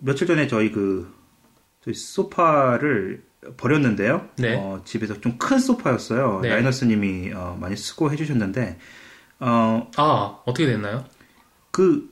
[0.00, 1.12] 며칠 전에 저희 그,
[1.84, 3.22] 저희 소파를
[3.56, 4.28] 버렸는데요.
[4.36, 4.56] 네.
[4.56, 6.40] 어, 집에서 좀 큰 소파였어요.
[6.42, 6.50] 네.
[6.50, 8.78] 라이너스님이 어, 많이 수고해 주셨는데,
[9.40, 11.04] 어, 아, 어떻게 됐나요?
[11.70, 12.10] 그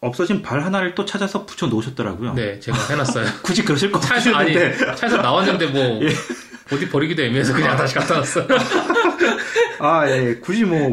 [0.00, 2.34] 없어진 발 하나를 또 찾아서 붙여 놓으셨더라고요.
[2.34, 3.26] 네, 제가 해놨어요.
[3.42, 6.08] 굳이 그러실 거 차에서, 아니, 없으셨는데 차에서 나왔는데 뭐, 예.
[6.74, 8.46] 어디 버리기도 애매해서 그냥 다시 갖다 놨어요.
[9.80, 10.36] 아, 예.
[10.36, 10.92] 굳이 뭐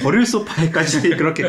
[0.00, 1.44] 버릴 소파에까지 그렇게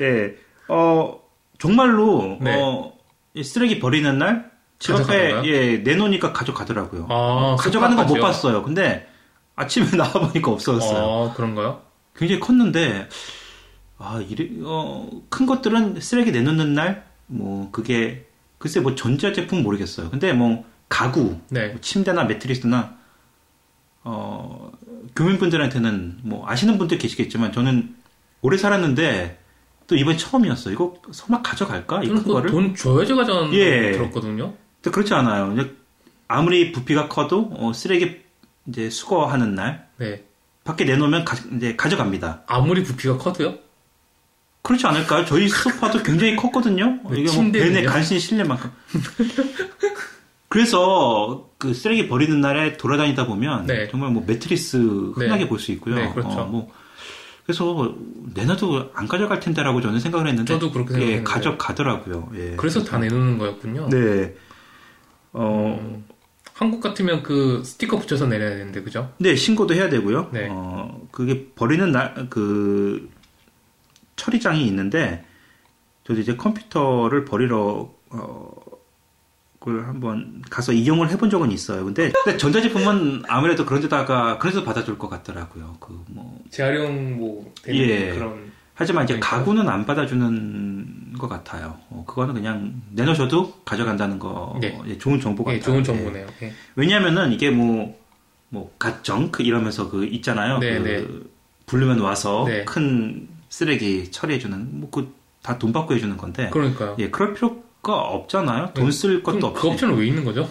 [0.00, 0.36] 예.
[0.68, 1.20] 어,
[1.58, 2.54] 정말로 네.
[2.56, 2.97] 어, 이
[3.42, 5.42] 쓰레기 버리는 날 집 앞에?
[5.44, 7.08] 예, 내놓으니까 가져가더라고요.
[7.10, 8.22] 아, 가져가는 거못 소파까지요?
[8.22, 8.62] 봤어요.
[8.62, 9.08] 근데
[9.56, 11.30] 아침에 나와 보니까 없어졌어요.
[11.30, 11.82] 아, 그런가요?
[12.14, 13.08] 굉장히 컸는데
[13.98, 18.26] 아, 이래 어, 큰 것들은 쓰레기 내놓는 날 뭐 그게
[18.58, 20.08] 글쎄 뭐 전자 제품 모르겠어요.
[20.10, 21.68] 근데 뭐 가구 네.
[21.68, 22.96] 뭐 침대나 매트리스나
[24.04, 24.70] 어,
[25.14, 27.94] 교민분들한테는 뭐 아시는 분들 계시겠지만 저는
[28.40, 29.37] 오래 살았는데
[29.88, 30.74] 또 이번 처음이었어요.
[30.74, 32.02] 이거 설마 가져갈까?
[32.02, 32.50] 이 저는 큰 거를?
[32.50, 33.90] 그돈 줘야지 가져가는 예.
[33.92, 34.54] 거 들었거든요.
[34.82, 35.52] 근데 그렇지 않아요.
[35.54, 35.74] 이제
[36.28, 38.20] 아무리 부피가 커도 어, 쓰레기
[38.66, 40.22] 이제 수거하는 날 네.
[40.62, 42.42] 밖에 내놓으면 가, 이제 가져갑니다.
[42.46, 43.54] 아무리 부피가 커도요?
[44.60, 45.24] 그렇지 않을까요?
[45.24, 47.00] 저희 소파도 굉장히 컸거든요.
[47.10, 47.50] 네, 이게 뭐?
[47.50, 48.70] 벤에 간신히 실릴 만큼.
[50.48, 53.88] 그래서 그 쓰레기 버리는 날에 돌아다니다 보면 네.
[53.88, 54.76] 정말 뭐 매트리스
[55.14, 55.94] 흔하게 볼 수 있고요.
[55.94, 56.40] 네, 그렇죠.
[56.40, 56.70] 어, 뭐
[57.48, 57.94] 그래서
[58.34, 61.24] 내놔도 안 가져갈 텐데라고 저는 생각을 했는데 저도 그렇게 예, 생각했는데.
[61.24, 62.30] 가져가더라고요.
[62.34, 62.56] 예.
[62.56, 63.88] 그래서 다 내놓는 거였군요.
[63.88, 64.34] 네.
[65.32, 66.04] 어, 음,
[66.52, 69.14] 한국 같으면 그 스티커 붙여서 내려야 되는데, 그죠?
[69.16, 70.28] 네, 신고도 해야 되고요.
[70.30, 70.48] 네.
[70.50, 73.08] 어, 그게 버리는 날, 그,
[74.16, 75.24] 처리장이 있는데,
[76.04, 78.50] 저도 이제 컴퓨터를 버리러, 어,
[79.68, 81.84] 그걸 한번 가서 이용을 해본 적은 있어요.
[81.84, 85.76] 근데, 근데 전자제품은 아무래도 그런 데다가, 그래서 받아줄 것 같더라고요.
[85.78, 86.40] 그, 뭐.
[86.48, 88.14] 재활용 뭐 되는 예.
[88.14, 89.18] 그런 하지만 이제.
[89.18, 91.76] 가구는 안 받아주는 것 같아요.
[91.90, 94.78] 어, 그거는 그냥 내놓으셔도 가져간다는 거, 네.
[94.86, 95.58] 예, 좋은 정보 같아요.
[95.58, 95.82] 예, 좋은 예.
[95.82, 96.26] 정보네요.
[96.42, 96.52] 예.
[96.76, 97.98] 왜냐면은 이게 뭐,
[98.48, 100.58] 뭐, 갓정크 이러면서 그 있잖아요.
[100.60, 101.06] 네, 그 네.
[101.66, 102.64] 부르면 와서 네.
[102.64, 106.48] 큰 쓰레기 처리해주는, 뭐, 그, 다 돈 받고 해주는 건데.
[106.50, 106.96] 그러니까요.
[106.98, 108.72] 예, 그럴 필요 가 없잖아요.
[108.74, 109.60] 돈 쓸 것도 없이.
[109.62, 110.48] 그 옵션은 왜 있는 거죠?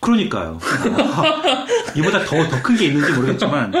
[0.00, 0.58] 그러니까요.
[1.96, 3.72] 이보다 더, 더 큰 게 있는지 모르겠지만,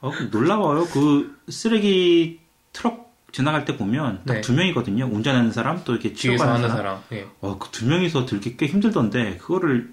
[0.00, 0.86] 어, 놀라워요.
[0.86, 2.40] 그 쓰레기
[2.72, 4.40] 트럭 지나갈 때 보면 딱 네.
[4.40, 5.04] 두 명이거든요.
[5.06, 6.76] 운전하는 사람, 또 이렇게 뒤에서 하는 사람.
[6.76, 6.98] 사람.
[7.12, 7.26] 예.
[7.40, 9.92] 어, 그 두 명이서 들기 꽤 힘들던데, 그거를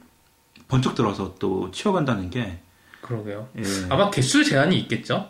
[0.68, 2.60] 번쩍 들어서 또 치워간다는 게,
[3.02, 3.50] 그러게요.
[3.60, 3.64] 예.
[3.90, 5.30] 아마 개수 제한이 있겠죠?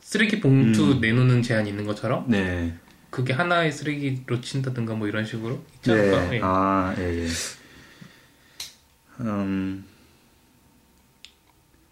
[0.00, 1.00] 쓰레기 봉투 음.
[1.00, 2.24] 내놓는 제한이 있는 것처럼?
[2.28, 2.76] 네.
[3.14, 6.28] 그게 하나의 쓰레기로 친다든가 뭐 이런 식으로 있지 않을까?
[6.30, 6.36] 네.
[6.36, 6.40] 예.
[6.42, 7.28] 아, 예, 예.
[9.20, 9.84] 음,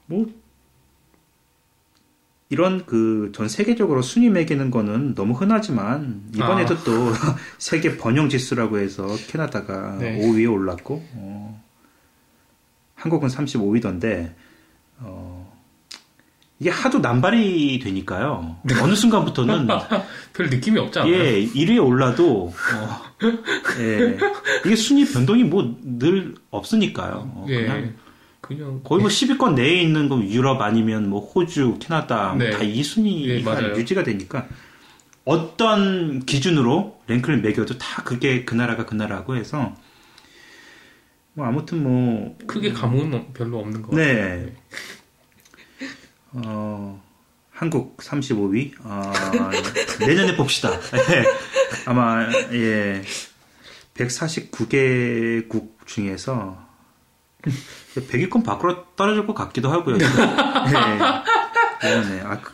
[0.06, 0.26] 뭐,
[2.48, 6.82] 이런 그 전 세계적으로 순위 매기는 거는 너무 흔하지만 이번에도 아.
[6.82, 7.12] 또
[7.56, 10.18] 세계 번영 지수라고 해서 캐나다가 네.
[10.18, 11.64] 5위에 올랐고 어,
[12.96, 14.34] 한국은 35위던데
[14.98, 15.41] 어,
[16.62, 18.56] 이게 하도 남발이 되니까요.
[18.80, 19.66] 어느 순간부터는
[20.32, 21.12] 별 느낌이 없지 않아요?
[21.12, 23.02] 예, 1위에 올라도, 어,
[23.80, 24.16] 예,
[24.64, 27.32] 이게 순위 변동이 뭐 늘 없으니까요.
[27.34, 27.62] 어, 예.
[27.62, 27.94] 그냥
[28.40, 32.50] 그냥 거의 뭐 10위권 내에 있는 거 유럽 아니면 뭐 호주, 캐나다 네.
[32.50, 33.76] 다이 예, 순위가 맞아요.
[33.76, 34.46] 유지가 되니까
[35.24, 39.74] 어떤 기준으로 랭크를 매겨도 다 그게 그 나라가 그 나라고 해서
[41.34, 44.46] 뭐 아무튼 뭐 크게 감흥은 별로 없는 것 같아요.
[46.34, 46.42] 네.
[46.46, 47.02] 어,
[47.50, 48.72] 한국 35위.
[48.82, 49.12] 아,
[50.00, 50.70] 내년에 봅시다.
[50.72, 51.24] 예.
[51.86, 53.02] 아마, 예.
[53.94, 56.58] 149개국 중에서
[57.94, 59.98] 100위권 밖으로 떨어질 것 같기도 하고요.
[59.98, 60.06] 네.
[61.82, 62.20] 내년에.
[62.22, 62.52] 아, 그-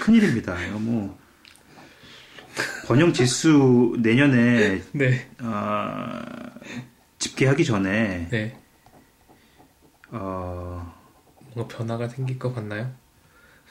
[0.00, 0.54] 큰일입니다.
[0.78, 1.18] 뭐.
[2.86, 5.30] 번영 지수 내년에, 네.
[5.38, 6.22] 아,
[7.18, 8.56] 집계하기 전에, 네.
[10.10, 10.94] 어,
[11.54, 12.92] 뭔가 변화가 생길 것 같나요?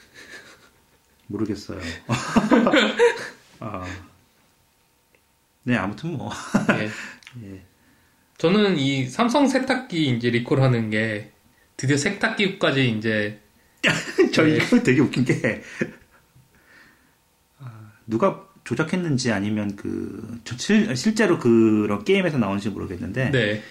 [1.28, 1.80] 모르겠어요.
[3.60, 3.86] 아,
[5.62, 6.30] 네, 아무튼 뭐.
[6.78, 6.90] 예.
[7.44, 7.62] 예.
[8.38, 11.32] 저는 이 삼성 세탁기 이제 리콜하는 게
[11.76, 13.40] 드디어 세탁기까지 이제
[14.32, 14.56] 저 네.
[14.56, 15.62] 이거 되게 웃긴 게
[17.58, 23.62] 아, 누가 조작했는지 아니면 그 실, 실제로 그런 게임에서 나오는지 모르겠는데 네,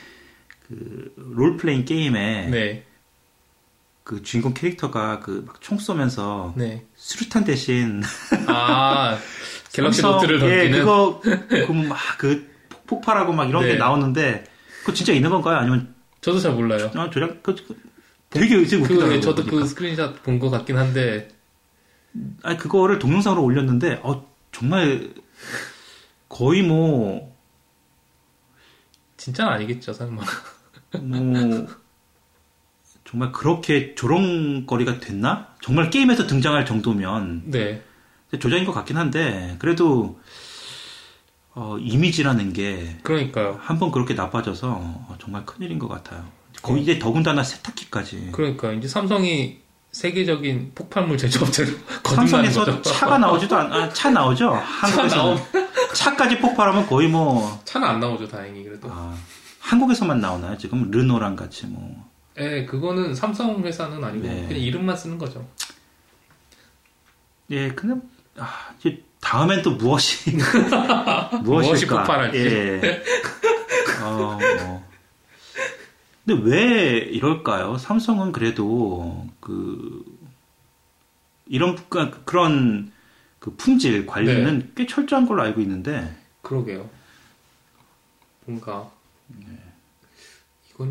[0.67, 2.85] 그 롤플레잉 게임에 네,
[4.03, 6.85] 그 주인공 캐릭터가 그 막 총 쏘면서 네.
[6.95, 8.01] 수류탄 대신
[8.47, 9.17] 아
[9.71, 11.21] 갤럭시 노트를 예, 던지는 그거
[11.67, 12.51] 그막그
[12.87, 13.69] 폭발하고 막 이런 네.
[13.73, 14.43] 게 나오는데
[14.81, 15.57] 그거 진짜 있는 건가요?
[15.57, 16.91] 아니면 저도 잘 몰라요.
[16.95, 17.75] 아, 조작 그, 그
[18.29, 19.15] 되게 되게 그, 웃기더라고요.
[19.15, 19.67] 예, 저도 그 보니까.
[19.67, 21.29] 스크린샷 본 것 같긴 한데
[22.43, 25.13] 아니 그거를 동영상으로 올렸는데 어 정말
[26.29, 27.33] 거의 뭐
[29.17, 30.21] 진짜 는 아니겠죠 설마.
[31.01, 31.67] 뭐
[33.13, 35.49] 정말 그렇게 조롱거리가 됐나?
[35.61, 37.83] 정말 게임에서 등장할 정도면 네,
[38.39, 40.19] 조작인 것 같긴 한데 그래도
[41.53, 43.59] 어, 이미지라는 게 그러니까요.
[43.61, 46.25] 한번 그렇게 나빠져서 어, 정말 큰일인 것 같아요.
[46.63, 48.29] 거의 이제 더군다나 세탁기까지.
[48.31, 49.59] 그러니까 이제 삼성이
[49.91, 51.69] 세계적인 폭발물 제조업체로
[52.15, 52.81] 삼성에서.
[52.81, 54.49] 차가 나오지도 않, 아, 차 나오죠?
[54.81, 55.37] 차 한국에서 나오
[55.93, 58.87] 차까지 폭발하면 거의 뭐 차는 안 나오죠 다행히 그래도.
[58.91, 59.15] 아,
[59.59, 60.57] 한국에서만 나오나요?
[60.57, 64.47] 지금 르노랑 같이 뭐 예, 그거는 삼성 회사는 아니고 네.
[64.47, 65.47] 그냥 이름만 쓰는 거죠.
[67.51, 68.01] 예, 근데
[68.37, 70.35] 아, 이제 다음엔 또 무엇이?
[71.43, 72.37] 무엇이 폭발할지.
[72.39, 73.03] 예.
[74.03, 74.89] 어, 뭐.
[76.25, 77.77] 근데 왜 이럴까요?
[77.77, 80.03] 삼성은 그래도 그
[81.47, 82.91] 이런 그- 그런
[83.39, 84.67] 그 품질 관리는 네.
[84.75, 86.89] 꽤 철저한 걸로 알고 있는데 그러게요.
[88.45, 88.89] 뭔가
[89.27, 89.45] 네.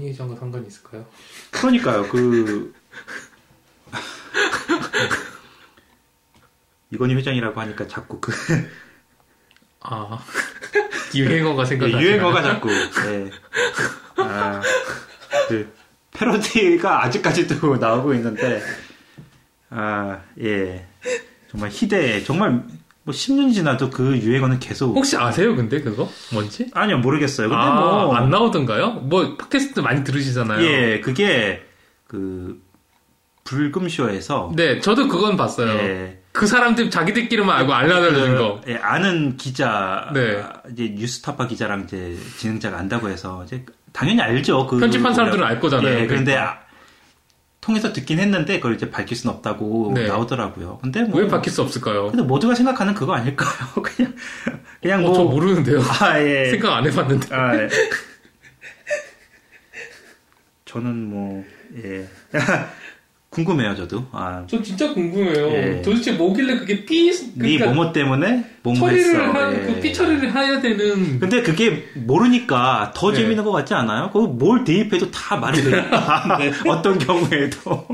[0.00, 1.06] 회장과 상관이 있을까요?
[1.50, 2.08] 그러니까요.
[2.08, 2.72] 그
[6.90, 8.32] 이건희 회장이라고 하니까 자꾸 그
[9.84, 10.18] 아
[11.14, 13.30] 유행어가 생각나지 네, 유행어가 자꾸 예.
[14.16, 14.62] 아,
[15.48, 15.72] 그
[16.12, 18.62] 패러디가 아직까지도 나오고 있는데
[19.70, 20.86] 아, 예.
[21.50, 22.64] 정말 희대 정말
[23.04, 26.70] 뭐 10년 지나도 그 유행어는 계속 혹시 아세요 근데 그거 뭔지?
[26.72, 27.48] 아니요 모르겠어요.
[27.48, 28.92] 근데 아, 뭐안 나오던가요?
[28.92, 30.64] 뭐 팟캐스트 많이 들으시잖아요.
[30.64, 31.62] 예, 그게
[32.06, 32.62] 그
[33.44, 35.70] 불금쇼에서 네, 저도 그건 봤어요.
[35.70, 36.18] 예.
[36.32, 38.60] 그 사람들 자기들끼리만 알고 알려달라는 그, 거.
[38.68, 40.42] 예, 아는 기자, 네.
[40.72, 44.66] 이제 뉴스타파 기자랑 이제 진행자가 안다고 해서 이제 당연히 알죠.
[44.66, 46.00] 그 편집한 사람들은 알 거잖아요.
[46.00, 46.52] 예, 그런데 그러니까.
[46.52, 46.71] 아,
[47.62, 50.06] 통해서 듣긴 했는데 그걸 이제 밝힐 수는 없다고 네.
[50.08, 50.78] 나오더라고요.
[50.82, 52.08] 근데 뭐 왜 밝힐 수 없을까요?
[52.10, 53.50] 근데 모두가 생각하는 그거 아닐까요?
[53.82, 54.14] 그냥
[54.82, 55.80] 그냥 어, 뭐 저 모르는데요.
[56.00, 56.50] 아, 예.
[56.50, 57.34] 생각 안 해봤는데.
[57.34, 57.68] 아, 예.
[60.64, 61.44] 저는 뭐
[61.84, 62.08] 예.
[63.32, 64.04] 궁금해요, 저도.
[64.12, 65.48] 아, 저 진짜 궁금해요.
[65.52, 65.82] 예.
[65.82, 69.32] 도대체 뭐길래 그게 삐, 네 그러니까 뭐뭐 때문에 처리를 했어.
[69.32, 69.60] 한, 예.
[69.66, 71.18] 그삐 처리를 해야 되는.
[71.18, 73.16] 근데 그게 모르니까 더 네.
[73.20, 74.10] 재밌는 것 같지 않아요?
[74.12, 76.52] 그거 뭘 대입해도 다 말이 되니까 네.
[76.68, 77.86] 어떤 경우에도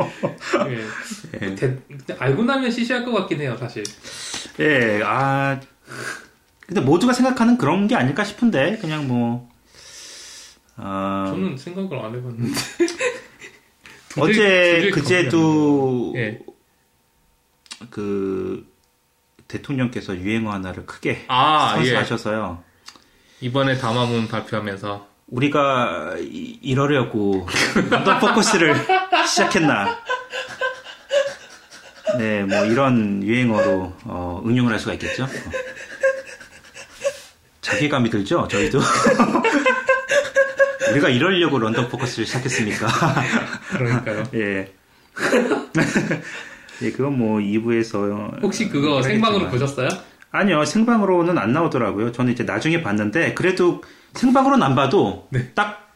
[0.70, 1.46] 예.
[1.46, 1.54] 예.
[1.54, 1.78] 대-
[2.18, 3.84] 알고 나면 시시할 것 같긴 해요, 사실.
[4.58, 5.60] 예, 아
[6.66, 9.48] 근데 모두가 생각하는 그런 게 아닐까 싶은데 그냥 뭐
[10.76, 12.50] 아, 저는 생각을 안 해봤는데.
[14.16, 16.40] 어제 그제도 예.
[17.90, 18.66] 그
[19.46, 21.84] 대통령께서 유행어 하나를 크게 아, 예.
[21.84, 22.62] 선수하셔서요.
[23.40, 27.46] 이번에 담화문 발표하면서 우리가 이- 이러려고
[27.90, 28.74] 런던 포커스를
[29.28, 29.98] 시작했나?
[32.18, 35.24] 네, 뭐 이런 유행어로 어, 응용을 할 수가 있겠죠.
[35.24, 35.28] 어.
[37.60, 38.80] 자괴감이 들죠, 저희도.
[40.90, 42.86] 우리가 이러려고 런던 포커스를 시작했습니까?
[43.76, 44.24] 그러니까요.
[44.34, 44.72] 예.
[46.82, 49.88] 예, 그건 뭐 2부에서 혹시 그거 생방으로 보셨어요?
[50.30, 52.12] 아니요, 생방으로는 안 나오더라고요.
[52.12, 53.82] 저는 이제 나중에 봤는데, 그래도
[54.14, 55.52] 생방으로는 안 봐도, 네.
[55.54, 55.88] 딱,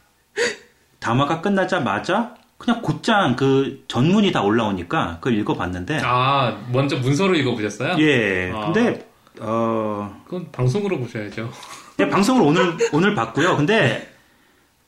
[0.99, 7.97] 담화가 끝나자마자, 그냥 곧장 그 전문이 다 올라오니까, 그걸 읽어봤는데, 아, 먼저 문서로 읽어보셨어요?
[7.99, 8.71] 예, 아.
[8.71, 9.07] 근데,
[9.39, 11.51] 어, 그건 방송으로 보셔야죠.
[11.99, 13.55] 예, 방송을 오늘, 오늘 봤고요.
[13.55, 14.12] 근데,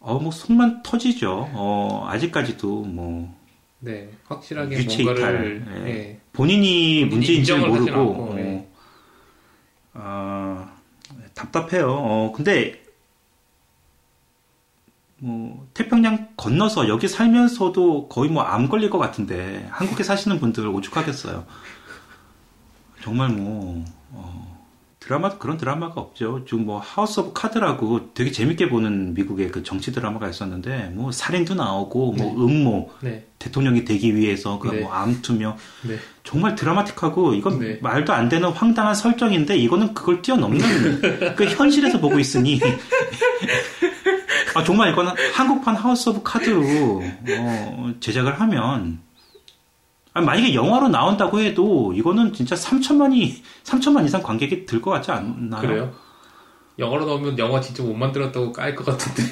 [0.06, 1.50] 어, 뭐, 속만 터지죠.
[1.54, 3.36] 어, 아직까지도 뭐,
[3.80, 5.90] 네, 확실하게 유체 뭔가를 이탈, 예.
[5.90, 6.20] 예.
[6.32, 8.44] 본인이 본인이 문제인지를 인정을 하진 모르고 않고, 예.
[8.54, 8.72] 어,
[9.94, 10.76] 아,
[11.34, 11.88] 답답해요.
[11.92, 12.84] 어, 근데
[15.18, 21.46] 뭐 태평양 건너서 여기 살면서도 거의 뭐 암 걸릴 것 같은데 한국에 사시는 분들 오죽하겠어요.
[23.02, 24.45] 정말 뭐 어,
[25.06, 26.46] 드라마 그런 드라마가 없죠.
[26.46, 31.54] 지금 뭐 하우스 오브 카드라고 되게 재밌게 보는 미국의 그 정치 드라마가 있었는데 뭐 살인도
[31.54, 34.82] 나오고 뭐 음모 네, 대통령이 되기 위해서 그 네.
[34.82, 35.98] 뭐 암투명 네.
[36.24, 37.78] 정말 드라마틱하고 이건 네.
[37.84, 42.60] 말도 안 되는 황당한 설정인데 이거는 그걸 뛰어넘는 그 현실에서 보고 있으니
[44.56, 47.04] 아, 정말 이거는 한국판 하우스 오브 카드로
[47.38, 49.05] 어, 제작을 하면
[50.16, 55.62] 아니, 만약에 영화로 나온다고 해도 이거는 진짜 3천만이 3천만 이상 관객이 들 것 같지 않나요?
[55.62, 55.94] 그래요?
[56.80, 59.24] 영화로 나오면 영화 진짜 못 만들었다고 깔 것 같은데.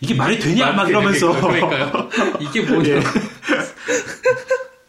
[0.00, 2.08] 이게 말이 되냐 막 이러면서 그러니까요.
[2.40, 2.96] 이게 뭐냐.
[2.96, 3.02] 예.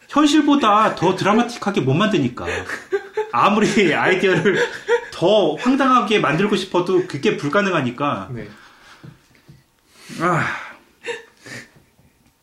[0.08, 2.46] 현실보다 더 드라마틱하게 못 만드니까
[3.32, 4.58] 아무리 아이디어를
[5.12, 8.48] 더 황당하게 만들고 싶어도 그게 불가능하니까 네.
[10.20, 10.44] 아,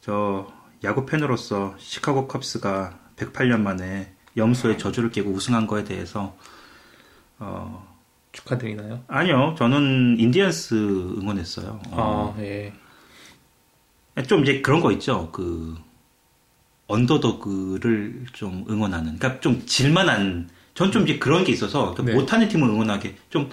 [0.01, 0.47] 저
[0.83, 6.35] 야구 팬으로서 시카고 컵스가 108년 만에 염소의 저주를 깨고 우승한 거에 대해서
[7.37, 7.87] 어,
[8.31, 9.03] 축하드리나요?
[9.07, 10.73] 아니요 저는 인디언스
[11.19, 11.79] 응원했어요.
[11.91, 12.73] 어, 아, 예.
[14.27, 15.29] 좀 이제 그런 거 있죠.
[15.31, 15.75] 그
[16.87, 19.17] 언더더그를 좀 응원하는.
[19.17, 20.49] 그러니까 좀 질만한.
[20.73, 22.13] 전 좀 이제 그런 게 있어서 그 네.
[22.13, 23.49] 못하는 팀을 응원하게 좀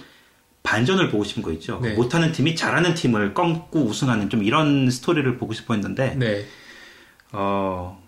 [0.63, 1.79] 반전을 보고 싶은 거 있죠.
[1.81, 1.93] 네.
[1.93, 6.45] 못하는 팀이 잘하는 팀을 꺾고 우승하는 좀 이런 스토리를 보고 싶어 했는데 네.
[7.31, 8.01] 어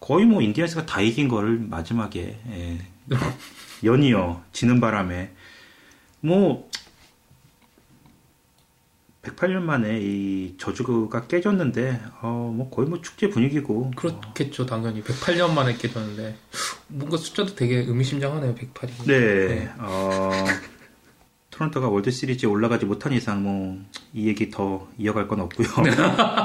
[0.00, 2.78] 거의 뭐 인디언스가 다 이긴 거를 마지막에 예.
[3.84, 5.32] 연이어 지는 바람에
[6.20, 6.68] 뭐
[9.22, 15.02] 108년 만에 이 저주가 깨졌는데 어 뭐 거의 뭐 축제 분위기고 그렇겠죠, 당연히.
[15.02, 16.36] 108년 만에 깨졌는데.
[16.88, 19.06] 뭔가 숫자도 되게 의미심장하네요, 108이.
[19.06, 20.30] 네, 어,
[21.50, 23.78] 토론토가 월드 시리즈에 올라가지 못한 이상 뭐
[24.14, 25.68] 이 얘기 더 이어갈 건 없고요.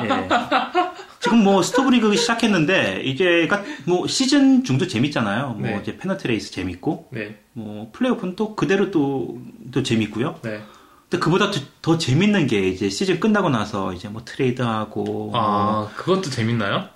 [0.04, 0.91] 예.
[1.32, 5.56] 지금 뭐 스토브리그 시작했는데 이제가 뭐 시즌 중도 재밌잖아요.
[5.58, 5.80] 뭐 네.
[5.82, 7.40] 이제 페넌트 레이스 재밌고 네.
[7.54, 9.40] 뭐 플레이오프는 또 그대로 또,
[9.72, 10.40] 또 재밌고요.
[10.42, 10.62] 네.
[11.10, 16.24] 근데 그보다 더, 더 재밌는 게 이제 시즌 끝나고 나서 이제 뭐 트레이드하고 아, 그것도
[16.30, 16.90] 재밌나요?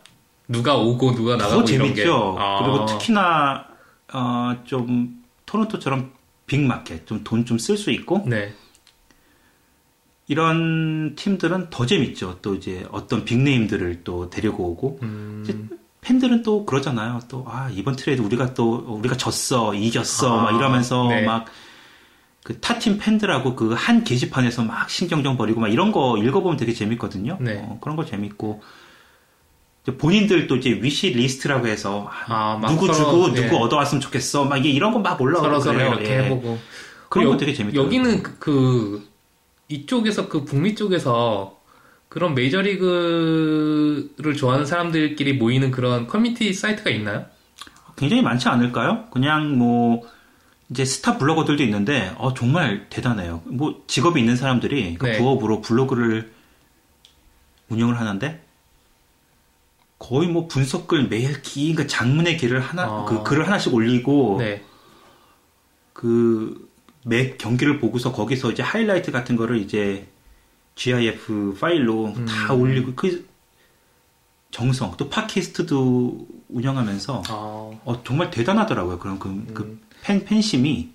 [0.50, 1.96] 누가 오고 누가 더 나가고 이런 게.
[2.04, 2.36] 재밌죠.
[2.38, 3.66] 아, 그리고 특히나
[4.14, 6.12] 어, 좀 토론토처럼
[6.48, 8.54] big market 좀 돈 좀 쓸 수 있고 네.
[10.28, 12.40] 이런 팀들은 더 재밌죠.
[12.42, 15.70] 또 이제 어떤 big name들을 또 데리고 오고 음,
[16.02, 17.20] 팬들은 또 그러잖아요.
[17.30, 21.22] 또 아 이번 트레이드 우리가 또 우리가 졌어 이겼어 아, 막 이러면서 네.
[21.24, 27.38] 막그 타팀 팬들하고 그 한 게시판에서 막 신경전 벌이고 막 이런 거 읽어보면 되게 재밌거든요.
[27.40, 27.60] 네.
[27.64, 28.64] 어, 그런 거 재밌고
[29.84, 33.44] 이제 본인들도 이제 wish list라고 해서 아, 아, 막 누구 서로, 주고 네.
[33.44, 34.46] 누구 얻어왔으면 좋겠어.
[34.46, 35.80] 막 이게 이런 거 막 올라오고 서로 서로.
[35.80, 36.24] 이렇게 예.
[36.24, 36.58] 해보고.
[37.10, 37.86] 그런 거 여- 되게 재밌더라고요.
[37.86, 39.08] 여기는 그, 그
[39.68, 41.60] 이쪽에서 그 북미 쪽에서
[42.10, 47.26] 그런 메이저리그를 좋아하는 사람들끼리 모이는 그런 커뮤니티 사이트가 있나요?
[47.96, 49.06] 굉장히 많지 않을까요?
[49.12, 50.08] 그냥 뭐
[50.70, 53.42] 이제 스타 블로거들도 있는데 어 정말 대단해요.
[53.46, 55.18] 뭐 직업이 있는 사람들이 그 네.
[55.18, 56.32] 부업으로 블로그를
[57.70, 58.44] 운영을 하는데
[59.98, 63.06] 거의 뭐 분석글 매일 긴 그 장문의 글을 하나 아.
[63.06, 64.64] 그 글을 하나씩 올리고 네.
[65.94, 66.70] 그
[67.08, 70.08] 매 경기를 보고서 거기서 이제 하이라이트 같은 거를 이제
[70.74, 72.62] GIF 파일로 다 음.
[72.62, 73.28] 올리고 그
[74.50, 77.32] 정성 또 팟캐스트도 운영하면서 아.
[77.86, 78.98] 어, 정말 대단하더라고요.
[78.98, 79.48] 그런 그, 음.
[79.54, 80.90] 그 팬, 팬심이.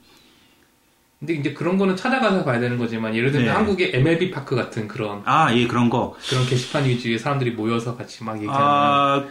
[1.20, 3.52] 근데 이제 그런 거는 찾아가서 봐야 되는 거지만 예를 들면 네.
[3.52, 6.16] 한국의 MLB 파크 같은 그런 아, 예, 그런 거.
[6.28, 9.26] 그런 게시판 위주의 사람들이 모여서 같이 막 얘기하는 아,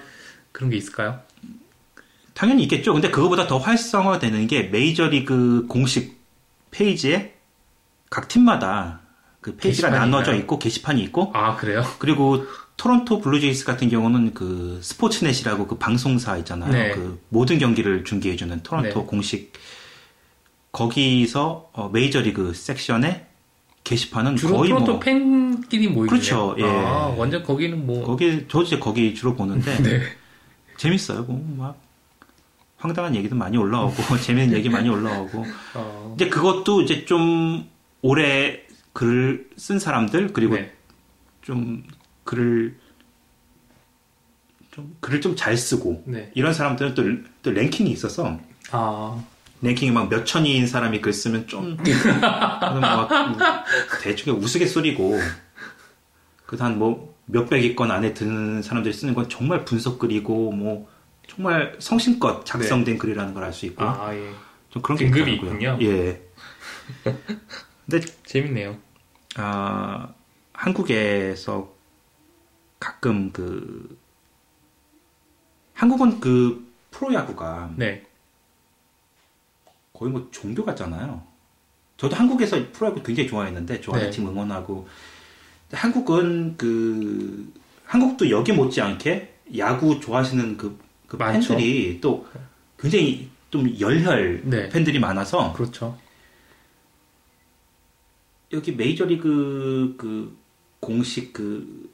[0.54, 1.20] 그런 게 있을까요?
[2.36, 2.94] 당연히 있겠죠.
[2.94, 6.19] 근데 그거보다 더 활성화되는 게 메이저리그 공식
[6.72, 7.36] 페이지에
[8.10, 9.02] 각 팀마다
[9.42, 10.42] 그 페이지가 나눠져 있나요?
[10.42, 11.84] 있고 게시판이 있고 아 그래요?
[12.00, 12.46] 그리고
[12.78, 16.72] 토론토 블루제이스 같은 경우는 그 스포츠넷이라고 그 방송사 있잖아요.
[16.72, 16.92] 네.
[16.92, 19.06] 그 모든 경기를 중계해주는 토론토 네.
[19.06, 19.54] 공식
[20.72, 23.26] 거기서 어, 메이저리그 섹션에
[23.84, 26.08] 게시판은 주로 거의 토론토 뭐 팬끼리 모이네요.
[26.08, 26.64] 그렇죠, 예.
[26.64, 30.02] 아, 완전 거기는 뭐 거기 저 이제 거기 주로 보는데 네.
[30.78, 31.24] 재밌어요.
[31.24, 31.89] 뭐 막
[32.80, 37.70] 황당한 얘기도 많이 올라오고 재밌는 얘기 많이 올라오고 어, 이제 그것도 이제 좀
[38.02, 38.62] 오래
[38.94, 40.74] 글을 쓴 사람들 그리고 네.
[41.42, 41.84] 좀
[42.24, 42.78] 글을
[44.72, 46.32] 좀 글을 좀 잘 쓰고 네.
[46.36, 47.04] 이런 사람들은 또,
[47.44, 48.40] 또 랭킹이 있어서
[48.72, 49.22] 아,
[49.62, 51.76] 랭킹이 막 몇 천인 사람이 글 쓰면 좀
[52.22, 53.10] 막
[54.02, 55.20] 대충 우스갯소리고
[56.46, 60.88] 그한 뭐 몇백 위권 안에 드는 사람들이 쓰는 건 정말 분석글이고 뭐
[61.30, 63.90] 정말 성심껏 작성된 글이라는 걸 알 수 있고 네.
[63.90, 64.32] 아, 예.
[64.70, 65.34] 좀 그런 게 등급이.
[65.36, 65.78] 있군요.
[65.82, 66.22] 예.
[67.90, 68.78] 근데 재밌네요.
[69.36, 70.10] 아,
[70.54, 71.74] 한국에서
[72.80, 73.98] 가끔 그
[75.74, 78.06] 한국은 그 프로야구가 네.
[79.94, 81.24] 거의 뭐 종교 같잖아요.
[81.98, 84.16] 저도 한국에서 프로야구 굉장히 좋아했는데 좋아하는 네.
[84.16, 84.88] 팀 응원하고
[85.72, 87.52] 한국은 그
[87.86, 90.78] 한국도 여기 못지않게 야구 좋아하시는 그,
[91.10, 91.18] 그.
[91.18, 92.26] 팬들이 또
[92.78, 94.70] 굉장히 좀 열혈 네.
[94.70, 95.98] 팬들이 많아서 그렇죠.
[98.54, 100.38] 여기 메이저리그 그
[100.80, 101.92] 공식 그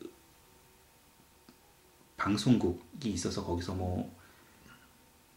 [2.17, 4.13] 방송국이 있어서 거기서 뭐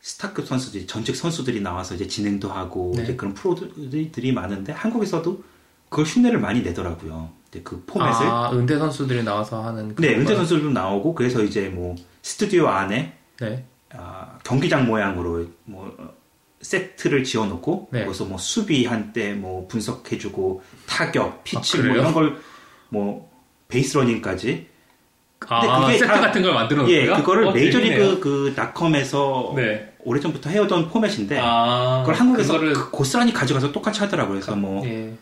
[0.00, 3.02] 스타급 선수들이 전직 선수들이 나와서 이제 진행도 하고 네.
[3.02, 5.42] 이제 그런 프로들이 많은데 한국에서도
[5.88, 7.30] 그걸 흉내를 많이 내더라고요.
[7.48, 8.26] 이제 그 포맷을.
[8.26, 10.34] 아, 은퇴 선수들이 나와서 하는 네, 은퇴?
[10.34, 13.64] 선수들도 나오고 그래서 이제 뭐 스튜디오 안에 네.
[13.94, 16.10] 아, 경기장 모양으로 뭐 어,
[16.60, 18.04] 세트를 지어놓고 네.
[18.04, 21.94] 거기서 뭐 수비 할 때 뭐 분석해주고 타격, 피치 아, 뭐?
[21.96, 22.36] 이런 걸
[22.90, 23.30] 뭐
[23.68, 24.66] 베이스 러닝까지
[25.46, 26.96] 아, 그게 세트 다- 같은 걸 만들어 놓고요?
[26.96, 28.18] 예 그거를 어, 메이저리그.
[28.18, 29.92] 그 닷컴에서 네.
[30.00, 34.36] 오래전부터 해오던 포맷인데 아, 그걸 한국에서 그거를 그 고스란히 가져가서 똑같이 하더라고요.
[34.40, 35.12] 그래서 뭐 예.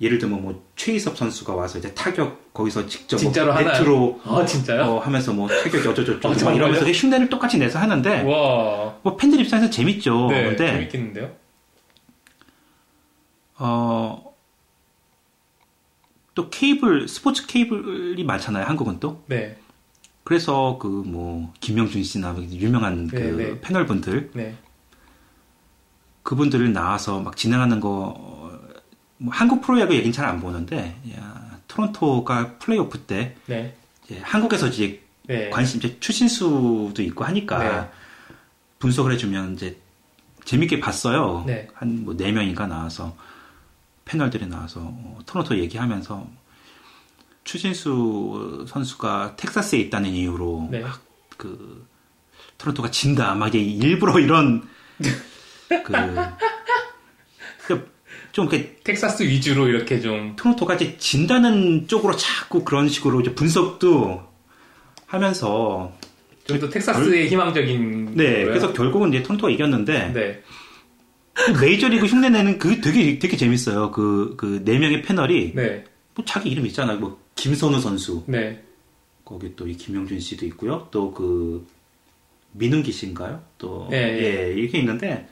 [0.00, 3.62] 예를 들면 뭐 최희섭 선수가 와서 이제 타격 거기서 직접 진짜로 뭐?
[3.62, 4.44] 네트로 아?
[4.84, 6.52] 어, 하면서 뭐 타격 어쩌저쩌고 아?
[6.52, 8.94] 이러면서 흉내를 똑같이 내서 하는데 와.
[9.02, 10.28] 뭐 팬들 입장에서 재밌죠.
[10.30, 11.30] 네, 근데 재밌겠는데요?
[13.58, 14.34] 어,
[16.34, 19.22] 또 케이블, 스포츠 케이블이 많잖아요, 한국은 또.
[19.26, 19.56] 네.
[20.22, 23.60] 그래서 그 뭐, 김명준 씨나 유명한 그 네, 네.
[23.60, 24.56] 패널분들, 네.
[26.22, 28.45] 그분들을 나와서 막 진행하는 거, 어,
[29.18, 33.76] 뭐 한국 프로야구 얘기는 잘 안 보는데, 야, 토론토가 플레이오프 때, 네.
[34.04, 35.50] 이제 한국에서 이제 네.
[35.50, 37.90] 관심, 이제 추신수도 있고 하니까, 네.
[38.78, 39.78] 분석을 해주면 이제
[40.44, 41.44] 재밌게 봤어요.
[41.46, 41.68] 네.
[41.74, 43.16] 한뭐 네 명인가 나와서
[44.04, 46.26] 패널들이 나와서 어, 토론토 얘기하면서
[47.44, 50.80] 추신수 선수가 텍사스에 있다는 이유로 네.
[50.80, 51.86] 막그
[52.58, 54.68] 토론토가 진다 막 이제 일부러 이런
[55.84, 55.92] 그
[58.36, 64.22] 좀그 텍사스 위주로 이렇게 좀 토론토가 이제 진다는 쪽으로 자꾸 그런 식으로 이제 분석도
[65.06, 65.96] 하면서
[66.44, 68.46] 좀 더 텍사스의 희망적인 네 거예요?
[68.48, 70.42] 그래서 결국은 이제 토론토가 이겼는데 네.
[71.60, 73.90] 메이저리그 흉내내는 그 되게 되게 재밌어요.
[73.90, 75.84] 그 그 네 명의 패널이 네.
[76.14, 76.98] 뭐 자기 이름 있잖아요.
[76.98, 78.62] 뭐 김선우 선수 네.
[79.24, 80.88] 거기 또 이 김영준 씨도 있고요.
[80.90, 81.66] 또 그
[82.52, 83.42] 민은기 씨인가요?
[83.56, 85.26] 또 예, 예, 이렇게 있는데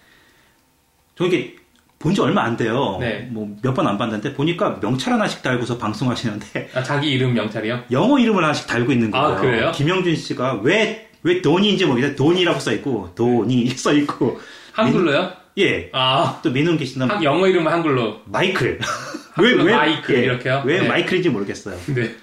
[1.17, 1.57] 저 이게
[2.05, 2.99] 본지 얼마 안 돼요.
[3.01, 3.21] 네.
[3.33, 7.85] 뭐 몇 번 안 봤는데 보니까 명찰 하나씩 달고서 방송하시는데 아, 자기 이름 명찰이요?
[7.91, 9.27] 영어 이름을 하나씩 달고 있는 거예요.
[9.27, 9.73] 아, 그래요?
[9.75, 14.39] 김영준 씨가 왜 왜 돈인지 모르겠는데 돈이라고 써 있고 돈이 써 있고
[14.73, 15.33] 한글로요?
[15.57, 15.89] 예.
[15.95, 16.51] 아, 또
[16.85, 18.21] 씨는 한- 영어 이름은 한글로.
[18.27, 18.79] 마이클.
[19.33, 20.63] 한글로 마이클 이렇게요?
[20.67, 20.87] 왜 네.
[20.89, 21.79] 마이클인지 모르겠어요.
[21.95, 22.15] 네.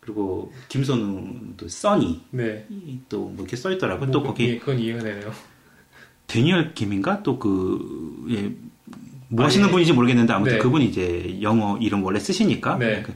[0.00, 2.66] 그리고 김선우도 써니 네.
[3.08, 4.08] 또뭐 이렇게 써 있더라고요.
[4.08, 5.32] 뭐, 또 거기 예, 그건 이해가 되네요.
[6.26, 8.50] 데니얼 김인가 또그 예.
[9.32, 9.70] 뭐 아, 하시는 예.
[9.70, 10.58] 분인지 모르겠는데 아무튼 네.
[10.58, 12.76] 그분이 이제 영어 이름 원래 쓰시니까.
[12.78, 13.02] 네.
[13.02, 13.14] 그-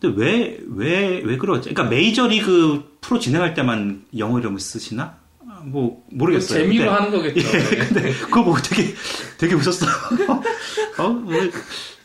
[0.00, 1.70] 근데 왜 왜 왜 그러지?
[1.74, 5.16] 그러니까 메이저리그 프로 진행할 때만 영어 이름을 쓰시나?
[5.48, 6.60] 아, 뭐 모르겠어요.
[6.60, 7.40] 재미로 근데- 하는 거겠죠.
[7.48, 7.76] 예, 네.
[7.88, 8.94] 근데 그거 보고 되게
[9.38, 9.90] 되게 웃었어요.
[10.98, 11.08] 어?
[11.26, 11.50] 왜,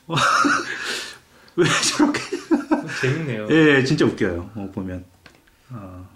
[0.07, 0.15] 어,
[1.57, 2.19] 왜 저렇게?
[3.01, 3.47] 재밌네요.
[3.51, 4.49] 예, 진짜 웃겨요.
[4.55, 5.05] 어, 보면.
[5.71, 6.07] 어,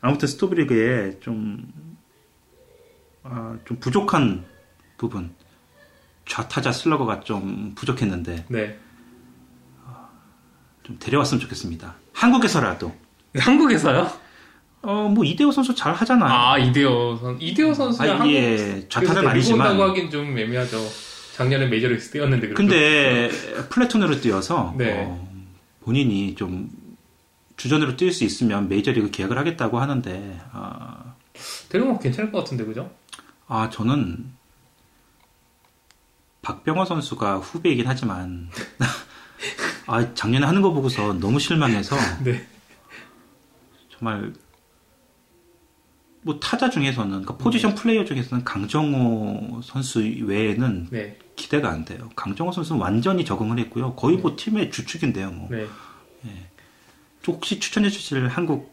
[0.00, 1.66] 아무튼 스토브리그에 좀,
[3.22, 4.44] 아, 좀 부족한
[4.98, 5.34] 부분.
[6.26, 8.78] 좌타자 슬러거가 좀 부족했는데, 네.
[10.82, 11.94] 좀 데려왔으면 좋겠습니다.
[12.12, 12.94] 한국에서라도.
[13.36, 14.10] 한국에서요?
[14.82, 16.30] 어, 뭐, 이대호 선수 잘 하잖아요.
[16.30, 19.70] 아, 이대호 선 이대호 선수가 아, 한국 예, 좌타자는 데리고 아니지만.
[19.72, 20.78] 온다고 하긴 좀 애매하죠.
[21.34, 22.48] 작년에 메이저리그 뛰었는데.
[22.50, 23.28] 근데,
[23.70, 25.04] 플래톤으로 뛰어서, 네.
[25.06, 25.28] 어,
[25.80, 26.70] 본인이 좀,
[27.56, 31.14] 주전으로 뛸 수 있으면 메이저리그 계약을 하겠다고 하는데, 아,
[31.68, 32.90] 데려오면 괜찮을 것 같은데 그죠?
[33.48, 34.24] 아, 저는
[36.46, 38.48] 박병호 선수가 후배이긴 하지만
[39.88, 42.46] 아, 작년에 하는 거 보고서 너무 실망해서 네.
[43.88, 44.32] 정말
[46.22, 51.18] 뭐 타자 중에서는 그러니까 포지션 플레이어 중에서는 강정호 선수 외에는 네.
[51.34, 52.10] 기대가 안 돼요.
[52.14, 53.94] 강정호 선수는 완전히 적응을 했고요.
[53.94, 55.32] 거의 뭐 팀의 주축인데요.
[55.32, 55.66] 뭐 네.
[57.26, 58.72] 혹시 추천해 주실 한국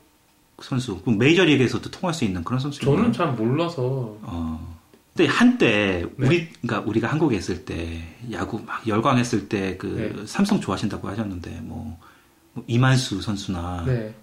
[0.62, 2.98] 선수 그 메이저리그에서도 통할 수 있는 그런 선수인가요?
[2.98, 3.82] 저는 잘 몰라서
[4.22, 4.83] 어.
[5.16, 6.28] 근데 한때 네.
[6.28, 8.02] 우리 그러니까 우리가 한국에 있을 때
[8.32, 9.88] 야구 막 열광했을 때그
[10.18, 10.26] 네.
[10.26, 12.00] 삼성 좋아하신다고 하셨는데 뭐,
[12.54, 14.14] 뭐 이만수 선수나 네.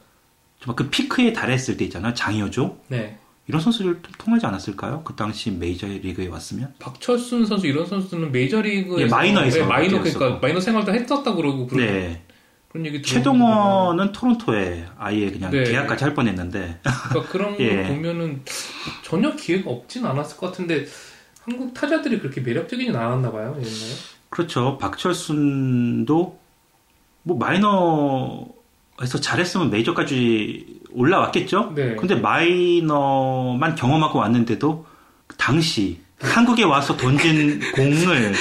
[0.59, 3.17] 정말 그 피크에 달했을 때 있잖아요 장효조 네.
[3.47, 5.03] 이런 선수들 좀 통하지 않았을까요?
[5.05, 10.01] 그 당시 메이저 리그에 왔으면 박철순 선수 이런 선수는 메이저 리그에서 예, 마이너에서 네, 마이너.
[10.01, 12.23] 그러니까 마이너 생활도 했었다 그러고 네
[12.71, 13.03] 그런 얘기.
[13.03, 15.65] 최동원은 토론토에 아예 그냥 네.
[15.65, 17.77] 계약까지 할 뻔했는데 그러니까 그런 예.
[17.77, 18.43] 걸 보면은
[19.03, 20.87] 전혀 기회가 없진 않았을 것 같은데
[21.43, 23.93] 한국 타자들이 그렇게 매력적이진 않았나 봐요 옛날에.
[24.29, 26.39] 그렇죠 박철순도
[27.25, 31.73] 뭐 마이너에서 잘했으면 메이저까지 올라왔겠죠.
[31.75, 31.97] 네.
[31.97, 34.87] 근데 마이너만 경험하고 왔는데도
[35.27, 38.35] 그 당시 한국에 와서 던진 공을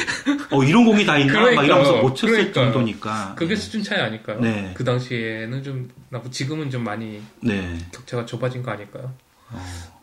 [0.51, 1.65] 어 이런 공이 다 있나 막 그러니까요.
[1.65, 2.65] 이러면서 못 쳤을 그러니까요.
[2.65, 4.39] 정도니까 그게 수준 차이 아닐까요?
[4.41, 4.71] 네.
[4.75, 9.13] 그 당시에는 좀 나고 지금은 좀 많이 네 격차가 좁아진 거 아닐까요?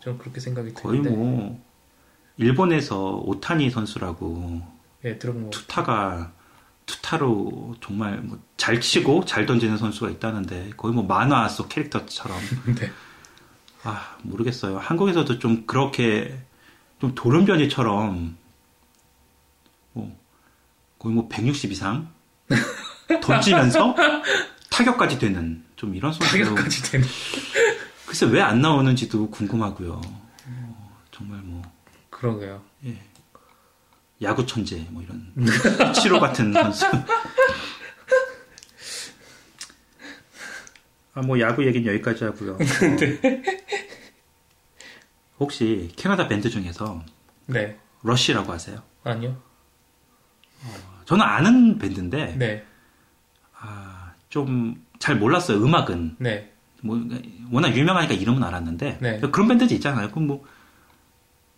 [0.02, 1.10] 저는 그렇게 생각이 거의 드는데.
[1.16, 1.62] 뭐
[2.38, 4.62] 일본에서 오타니 선수라고
[5.04, 5.50] 예, 들어본 거.
[5.50, 6.32] 투타가
[6.86, 12.36] 투타로 정말 뭐 잘 치고 잘 던지는 선수가 있다는데 거의 뭐 만화 속 캐릭터처럼
[12.80, 12.90] 네.
[13.84, 14.78] 아 모르겠어요.
[14.78, 16.36] 한국에서도 좀 그렇게
[17.00, 18.36] 좀 돌연변이처럼
[19.92, 20.18] 뭐
[20.98, 22.10] 거의 뭐 160 이상
[23.22, 23.94] 던지면서
[24.70, 27.06] 타격까지 되는 좀 이런 선수 타격까지 되는.
[28.06, 30.00] 글쎄 왜 안 나오는지도 궁금하고요.
[30.46, 31.62] 어, 정말 뭐
[32.10, 32.62] 그러게요.
[34.22, 35.32] 야구 천재 뭐 이런
[35.92, 36.86] 치로 같은 선수.
[41.14, 42.58] 아 뭐 야구 얘기는 여기까지 하고요.
[45.40, 47.02] 혹시 캐나다 밴드 중에서
[47.46, 47.78] 네.
[48.02, 48.82] 러쉬라고 아세요?
[49.04, 49.36] 아니요.
[51.04, 52.64] 저는 아는 밴드인데 네.
[53.58, 55.58] 아, 좀 잘 몰랐어요.
[55.62, 56.50] 음악은 네.
[56.82, 56.98] 뭐
[57.52, 59.20] 워낙 유명하니까 이름은 알았는데 네.
[59.20, 60.10] 그런 밴드도 있잖아요.
[60.10, 60.44] 그럼 뭐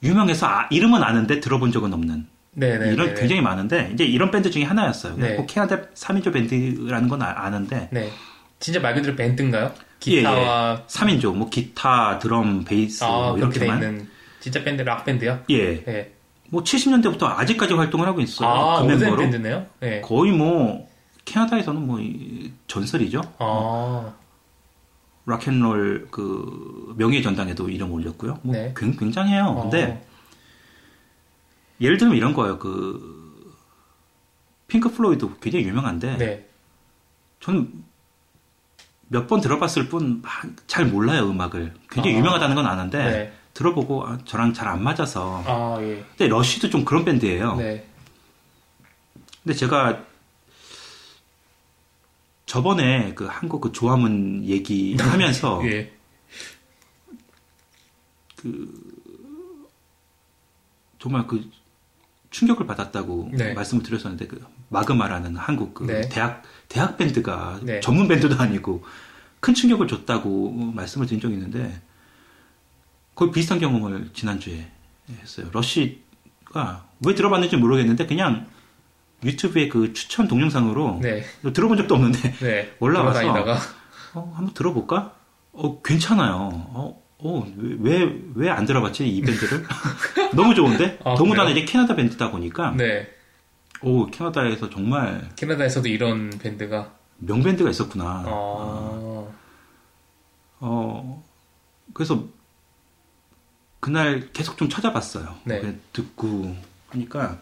[0.03, 2.93] 유명해서 아- 이름은 아는데 들어본 적은 없는 네, 네.
[2.93, 5.17] 이런 네, 굉장히 많은데 이제 이런 밴드 중에 하나였어요.
[5.17, 5.37] 네.
[5.37, 8.11] 꼭 캐나다 3인조 밴드라는 건 아- 아는데 네.
[8.59, 9.73] 진짜 말 그대로 밴드인가요?
[10.01, 14.09] 기타와 3인조 뭐 기타, 드럼, 베이스 아, 뭐 이렇게만 있는
[14.41, 15.41] 진짜 밴드 락 밴드요?
[15.51, 15.85] 예.
[15.85, 16.15] 네.
[16.51, 18.49] 뭐 70년대부터 아직까지 활동을 하고 있어요.
[18.49, 19.67] 아, 그 멤버로 밴드네요.
[19.81, 20.01] 네.
[20.01, 20.89] 거의 뭐
[21.25, 23.21] 캐나다에서는 뭐 이- 전설이죠.
[23.39, 24.15] 아,
[25.27, 28.39] rock and roll 그 명예 전당에도 이름 올렸고요.
[28.43, 28.73] 뭐 네.
[28.77, 29.59] 굉- 굉장해요.
[29.63, 30.03] 근데
[31.81, 32.59] 예를 들면 이런 거예요.
[32.59, 33.53] 그
[34.69, 36.49] 핑크 플로이드 굉장히 유명한데 어, 네.
[37.41, 37.71] 저는
[39.09, 40.23] 몇 번 들어봤을 뿐
[40.67, 41.75] 잘 몰라요 음악을.
[41.91, 42.19] 굉장히 아.
[42.19, 43.33] 유명하다는 건 아는데 네.
[43.55, 45.43] 들어보고 아, 저랑 잘 안 맞아서.
[45.47, 46.05] 아, 예.
[46.17, 47.57] 근데 러쉬도 좀 그런 밴드예요.
[47.57, 47.87] 네.
[49.43, 50.05] 근데 제가
[52.47, 55.93] 저번에 그 한국 그 조화문 얘기하면서 예.
[60.99, 61.49] 정말 그
[62.31, 63.53] 충격을 받았다고 네.
[63.55, 66.09] 말씀을 드렸었는데 그 마그마라는 한국 그 네.
[66.09, 67.81] 대학 대학 밴드가 네.
[67.81, 68.85] 전문 밴드도 아니고
[69.41, 71.81] 큰 충격을 줬다고 말씀을 드린 적이 있는데
[73.15, 74.71] 거의 비슷한 경험을 지난주에
[75.21, 75.49] 했어요.
[75.53, 78.47] 러쉬가 왜 들어봤는지 모르겠는데 그냥
[79.25, 81.25] 유튜브에 그 추천 동영상으로 네.
[81.53, 82.73] 들어본 적도 없는데 네.
[82.81, 83.21] 올라와서
[84.15, 85.15] 어, 한번 들어볼까?
[85.53, 86.35] 어, 괜찮아요.
[86.35, 87.47] 어, 어,
[87.81, 89.65] 왜, 왜 안 들어봤지, 이 밴드를?
[90.35, 90.99] 너무 좋은데?
[91.05, 91.59] 아, 더군다나 그래요?
[91.65, 93.09] 이제 캐나다 밴드다 보니까, 네.
[93.83, 98.25] 오, 캐나다에서 정말 캐나다에서도 이런 밴드가 명밴드가 있었구나.
[98.27, 99.25] 아,
[100.61, 101.25] 어,
[101.93, 102.25] 그래서,
[103.81, 105.35] 그날 계속 좀 찾아봤어요.
[105.45, 105.79] 네.
[105.93, 106.57] 듣고
[106.91, 107.41] 하니까,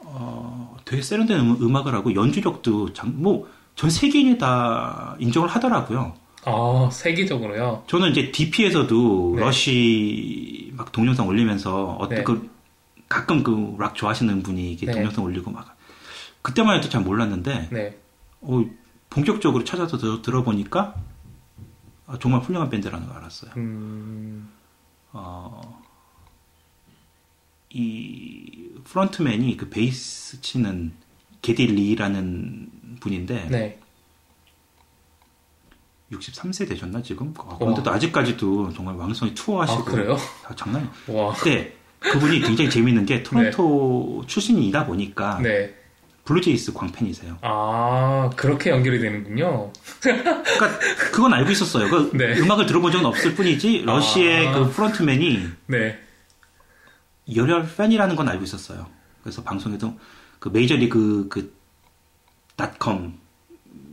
[0.00, 6.14] 어, 되게 세련된 음- 음악을 하고 연주력도 장, 뭐, 전 세계인이 다 인정을 하더라고요.
[6.44, 7.84] 아, 세계적으로요.
[7.86, 9.42] 저는 이제 DP에서도 네.
[9.42, 12.24] 러쉬 막 동영상 올리면서 어떤 네.
[12.24, 12.50] 그
[13.08, 14.92] 가끔 그 락 좋아하시는 분이 이렇게 네.
[14.92, 15.76] 동영상 올리고 막
[16.42, 17.98] 그때만 해도 잘 몰랐는데 네.
[18.40, 18.64] 어,
[19.10, 20.94] 본격적으로 찾아서 들- 들어보니까
[22.06, 23.50] 아, 정말 훌륭한 밴드라는 걸 알았어요.
[23.56, 24.48] 음,
[25.12, 25.82] 어,
[27.70, 30.92] 이 프론트맨이 그 베이스 치는
[31.42, 33.80] 게디 리라는 분인데 네.
[36.12, 37.34] 63세 되셨나 지금?
[37.38, 37.58] 아, 와.
[37.58, 40.16] 그런데도 아직까지도 정말 왕성히 투어하시고 아, 그래요?
[40.46, 41.34] 아, 장난이 와.
[41.34, 45.74] 근데 그분이 굉장히 재밌는 게 토론토 출신이다 보니까 네.
[46.24, 47.38] 블루제이스 광팬이세요.
[47.40, 49.72] 아, 그렇게 연결이 되는군요.
[50.00, 50.42] 그러니까
[51.10, 51.88] 그건 알고 있었어요.
[51.88, 52.38] 그 네.
[52.38, 54.52] 음악을 들어본 적은 없을 뿐이지 러시의 아.
[54.52, 55.98] 그 frontman이 네.
[57.34, 58.86] 열혈 팬이라는 건 알고 있었어요.
[59.22, 59.98] 그래서 방송에도
[60.38, 61.54] 그 메이저리그 그
[62.56, 63.18] 닷컴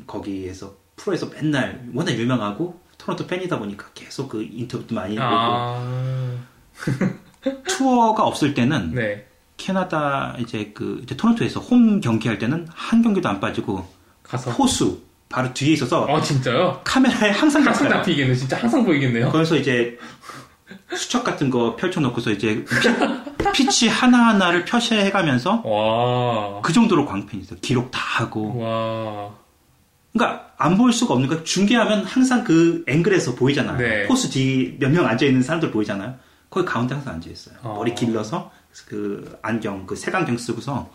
[0.06, 6.38] 거기에서 프로에서 맨날 워낙 유명하고 토론토 팬이다 보니까 계속 그 인터뷰도 많이 보고 아,
[7.67, 9.25] 투어가 없을 때는 네.
[9.57, 13.87] 캐나다 이제 그 이제 토론토에서 홈 경기할 때는 한 경기도 안 빠지고
[14.23, 14.51] 가서.
[14.51, 16.81] 포수 바로 뒤에 있어서 아, 진짜요?
[16.83, 17.89] 카메라에 항상 항상.
[17.89, 18.35] 잡히겠네.
[18.35, 19.31] 진짜 항상 보이겠네요.
[19.31, 19.97] 거기서 이제
[20.95, 22.65] 수첩 같은 거 펼쳐놓고서 이제
[23.53, 26.61] 피, 치 하나하나를 표시해가면서 와.
[26.61, 27.59] 그 정도로 광팬이세요.
[27.61, 28.57] 기록 다 하고.
[28.59, 29.31] 와.
[30.13, 33.77] 그러니까 안 보일 수가 없는 거 중계하면 항상 그 앵글에서 보이잖아요.
[33.77, 34.07] 네.
[34.07, 36.15] 포수 뒤 몇 명 앉아 있는 사람들 보이잖아요.
[36.49, 37.57] 거기 가운데 항상 앉아 있어요.
[37.63, 37.75] 어.
[37.75, 38.51] 머리 길러서
[38.87, 40.91] 그 안경, 그 색안경 쓰고서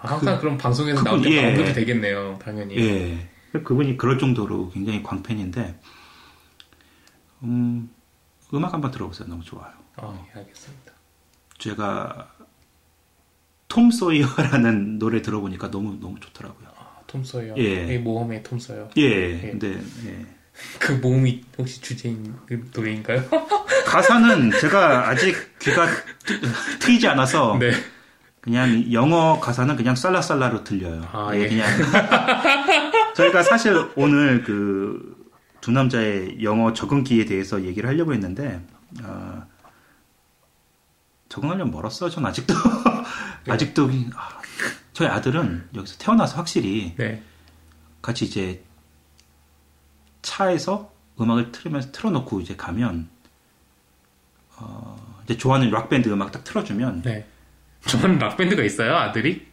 [0.00, 1.48] 아, 항상 그, 런 방송에서 나올 때 예.
[1.48, 2.38] 언급이 되겠네요.
[2.42, 2.76] 당연히.
[2.78, 3.30] 예.
[3.52, 5.80] 그분이 그럴 정도로 굉장히 광팬인데,
[7.42, 7.90] 음,
[8.54, 9.28] 음악 한번 들어보세요.
[9.28, 9.72] 너무 좋아요.
[9.96, 10.92] 아, 예, 알겠습니다.
[11.58, 12.30] 제가
[13.68, 16.68] 톰 소이어라는 노래 들어보니까 너무 너무 좋더라고요.
[16.76, 17.54] 아, 톰 서요.
[17.58, 17.88] 예.
[17.88, 17.98] 예.
[17.98, 18.88] 모험의 톰 서요.
[18.96, 19.50] 예, 예.
[19.50, 20.26] 근데 예.
[20.78, 23.24] 그 모험이 혹시 주제인 그 노래인가요?
[23.86, 25.86] 가사는 제가 아직 귀가
[26.24, 26.40] 트-
[26.80, 27.72] 트이지 않아서 네.
[28.40, 31.06] 그냥 영어 가사는 그냥 쌀라쌀라로 들려요.
[31.12, 31.48] 아, 예, 예.
[31.48, 31.68] 그냥
[33.14, 35.20] 저희가 사실 오늘 그
[35.60, 38.64] 두 남자의 영어 적응기에 대해서 얘기를 하려고 했는데
[39.02, 39.44] 아,
[41.28, 42.10] 적응하려면 멀었어요.
[42.10, 42.54] 전 아직도
[43.46, 43.52] 네.
[43.52, 44.40] 아직도 아,
[44.92, 47.22] 저희 아들은 여기서 태어나서 확실히 네.
[48.02, 48.64] 같이 이제
[50.22, 53.08] 차에서 음악을 틀으면서 틀어놓고 이제 가면
[54.56, 57.26] 어, 이제 좋아하는 락 밴드 음악 딱 틀어주면 네.
[57.86, 59.48] 저는 락 밴드가 있어요, 아들이?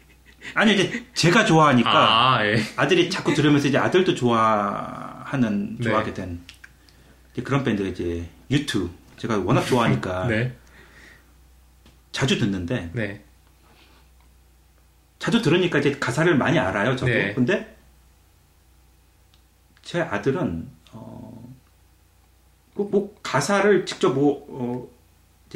[0.54, 2.58] 아니 이제 제가 좋아하니까 아, 예.
[2.76, 5.84] 아들이 자꾸 들으면서 이제 아들도 좋아하는 네.
[5.84, 6.42] 좋아하게 된
[7.34, 10.56] 이제 그런 밴드가 이제 유투 제가 워낙 좋아하니까 네.
[12.12, 13.24] 자주 듣는데 네.
[15.20, 17.34] 자주 들으니까 이제 가사를 많이 알아요 저도 네.
[17.34, 17.77] 근데
[19.88, 21.54] 제 아들은 어,
[22.76, 24.86] 뭐, 뭐 가사를 직접 뭐 어,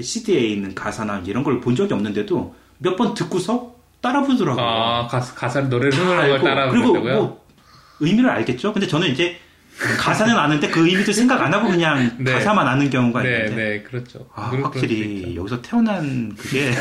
[0.01, 4.65] CD에 있는 가사나 이런 걸 본 적이 없는데도 몇 번 듣고서 따라 부르더라고요.
[4.65, 7.15] 아, 가사, 가사를 노래를 알고 따라 그리고 부른다고요?
[7.21, 7.45] 뭐
[7.99, 8.71] 의미를 알겠죠.
[8.71, 9.35] 근데 저는 이제
[9.99, 12.31] 가사는 아는데 그 의미도 생각 안 하고 그냥 네.
[12.31, 14.27] 가사만 아는 경우가 네, 있는데 네, 그렇죠.
[14.33, 15.35] 아, 확실히.
[15.35, 16.71] 여기서 태어난 그게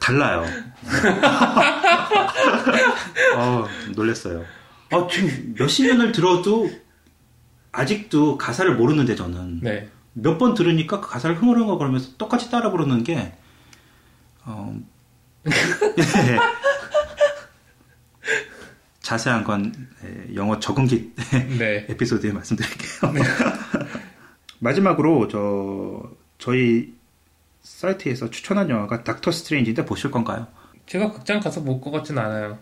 [0.00, 0.44] 달라요.
[3.36, 4.44] 어, 놀랬어요.
[4.92, 6.70] 어, 지금 몇십 년을 들어도
[7.72, 9.88] 아직도 가사를 모르는데 저는 네.
[10.12, 13.34] 몇 번 들으니까 그 가사를 흥얼흥얼 거리면서 똑같이 따라 부르는 게
[14.44, 14.74] 어,
[15.44, 15.52] 네.
[19.00, 19.72] 자세한 건
[20.04, 21.12] 예, 영어 적응기
[21.58, 21.86] 네.
[21.88, 23.12] 에피소드에 말씀드릴게요.
[24.58, 26.94] 마지막으로 저 저희
[27.62, 30.46] 사이트에서 추천한 영화가 닥터 스트레인지인데 보실 건가요?
[30.86, 32.58] 제가 극장 가서 볼 것 같진 않아요.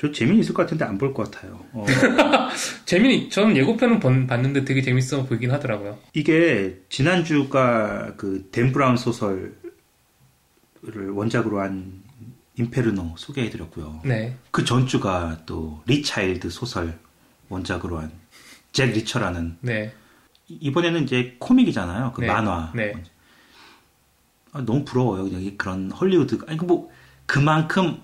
[0.00, 1.60] 저 재미는 있을 것 같은데 안 볼 것 같아요.
[1.72, 1.84] 어,
[2.86, 5.98] 재미는, 저는 예고편은 본- 봤는데 되게 재밌어 보이긴 하더라고요.
[6.14, 9.52] 이게 지난주가 그 댄 브라운 소설을
[11.12, 12.00] 원작으로 한
[12.56, 14.00] 인페르노 소개해드렸고요.
[14.04, 14.36] 네.
[14.50, 16.98] 그 전주가 또 리 차일드 소설
[17.48, 18.10] 원작으로 한
[18.72, 19.92] 잭 리처라는 네.
[20.48, 22.12] 이번에는 이제 코믹이잖아요.
[22.14, 22.28] 그 네.
[22.28, 22.70] 만화.
[22.72, 22.92] 네.
[24.52, 25.24] 아, 너무 부러워요.
[25.24, 26.88] 그냥 이 그런 헐리우드 아니 뭐
[27.26, 28.00] 그만큼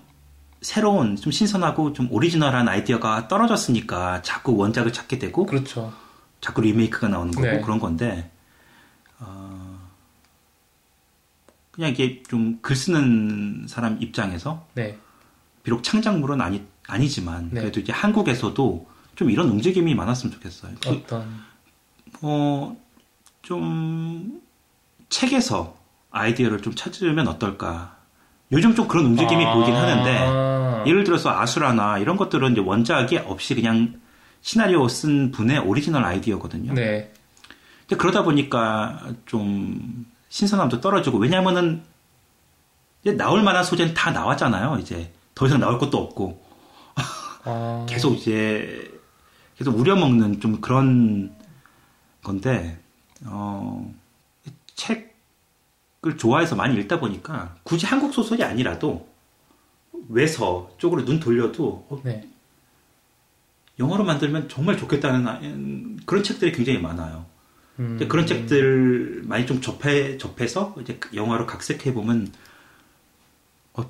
[0.67, 5.93] 새로운 좀 신선하고 좀 오리지널한 아이디어가 떨어졌으니까 자꾸 원작을 찾게 되고 그렇죠.
[6.41, 7.61] 자꾸 리메이크가 나오는 거고 네.
[7.61, 8.29] 그런 건데
[9.19, 9.79] 어,
[11.71, 14.97] 그냥 이게 좀 글 쓰는 사람 입장에서 네.
[15.63, 17.61] 비록 창작물은 아니 아니지만 네.
[17.61, 20.73] 그래도 이제 한국에서도 좀 이런 움직임이 많았으면 좋겠어요.
[20.83, 21.43] 그, 어떤,
[22.21, 22.75] 어,
[23.41, 24.41] 좀
[25.07, 25.77] 책에서
[26.11, 27.95] 아이디어를 좀 찾으면 어떨까.
[28.51, 29.53] 요즘 좀 그런 움직임이 아.
[29.53, 30.46] 보이긴 하는데
[30.87, 33.99] 예를 들어서 아수라나 이런 것들은 이제 원작이 없이 그냥
[34.41, 36.73] 시나리오 쓴 분의 오리지널 아이디어거든요.
[36.73, 37.11] 네.
[37.81, 41.83] 근데 그러다 보니까 좀 신선함도 떨어지고 왜냐면은
[43.01, 44.77] 이제 나올 만한 소재는 다 나왔잖아요.
[44.79, 46.43] 이제 더 이상 나올 것도 없고
[47.45, 48.91] 아, 계속 이제
[49.57, 51.35] 계속 우려먹는 좀 그런
[52.23, 52.79] 건데
[53.25, 53.93] 어,
[54.75, 59.07] 책을 좋아해서 많이 읽다 보니까 굳이 한국 소설이 아니라도
[60.09, 62.27] 외서 쪽으로 눈 돌려도 어, 네.
[63.79, 67.25] 영어로 만들면 정말 좋겠다는 아- 음, 그런 책들이 굉장히 많아요.
[67.79, 72.31] 음, 그런 책들 많이 좀 접해 접해서 이제 영화로 각색해 보면
[73.73, 73.83] 어,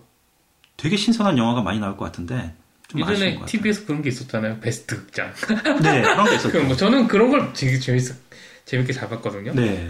[0.76, 2.53] 되게 신선한 영화가 많이 나올 것 같은데
[2.89, 3.51] 좀 아쉬운 예전에 것 같아요.
[3.51, 4.59] TV에서 그런 게 있었잖아요.
[4.59, 5.32] 베스트 극장.
[5.82, 6.59] 네 그런 게 있었죠.
[6.59, 8.13] 그뭐 저는 그런 걸 되게 재밌어,
[8.65, 9.53] 재밌게 잘 봤거든요.
[9.53, 9.89] 네,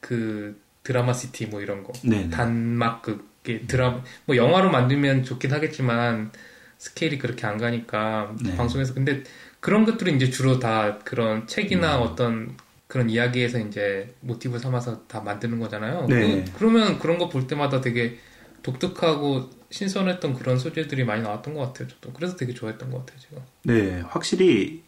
[0.00, 1.92] 그 드라마 시티 뭐 이런 거.
[2.04, 2.30] 네, 네.
[2.30, 3.18] 단막극의
[3.66, 6.32] 드라마, 뭐 영화로 만들면 좋긴 하겠지만
[6.78, 8.56] 스케일이 그렇게 안 가니까 네.
[8.56, 9.22] 방송에서 근데
[9.60, 12.02] 그런 것들은 이제 주로 다 그런 책이나 음.
[12.02, 16.06] 어떤 그런 이야기에서 이제 모티브 삼아서 다 만드는 거잖아요.
[16.08, 16.44] 네.
[16.56, 18.18] 그, 러면 그런 거 볼 때마다 되게
[18.62, 21.88] 독특하고 신선했던 그런 소재들이 많이 나왔던 것 같아요.
[21.88, 23.18] 저도 그래서 되게 좋아했던 것 같아요.
[23.20, 23.42] 제가.
[23.64, 24.82] 네, 확실히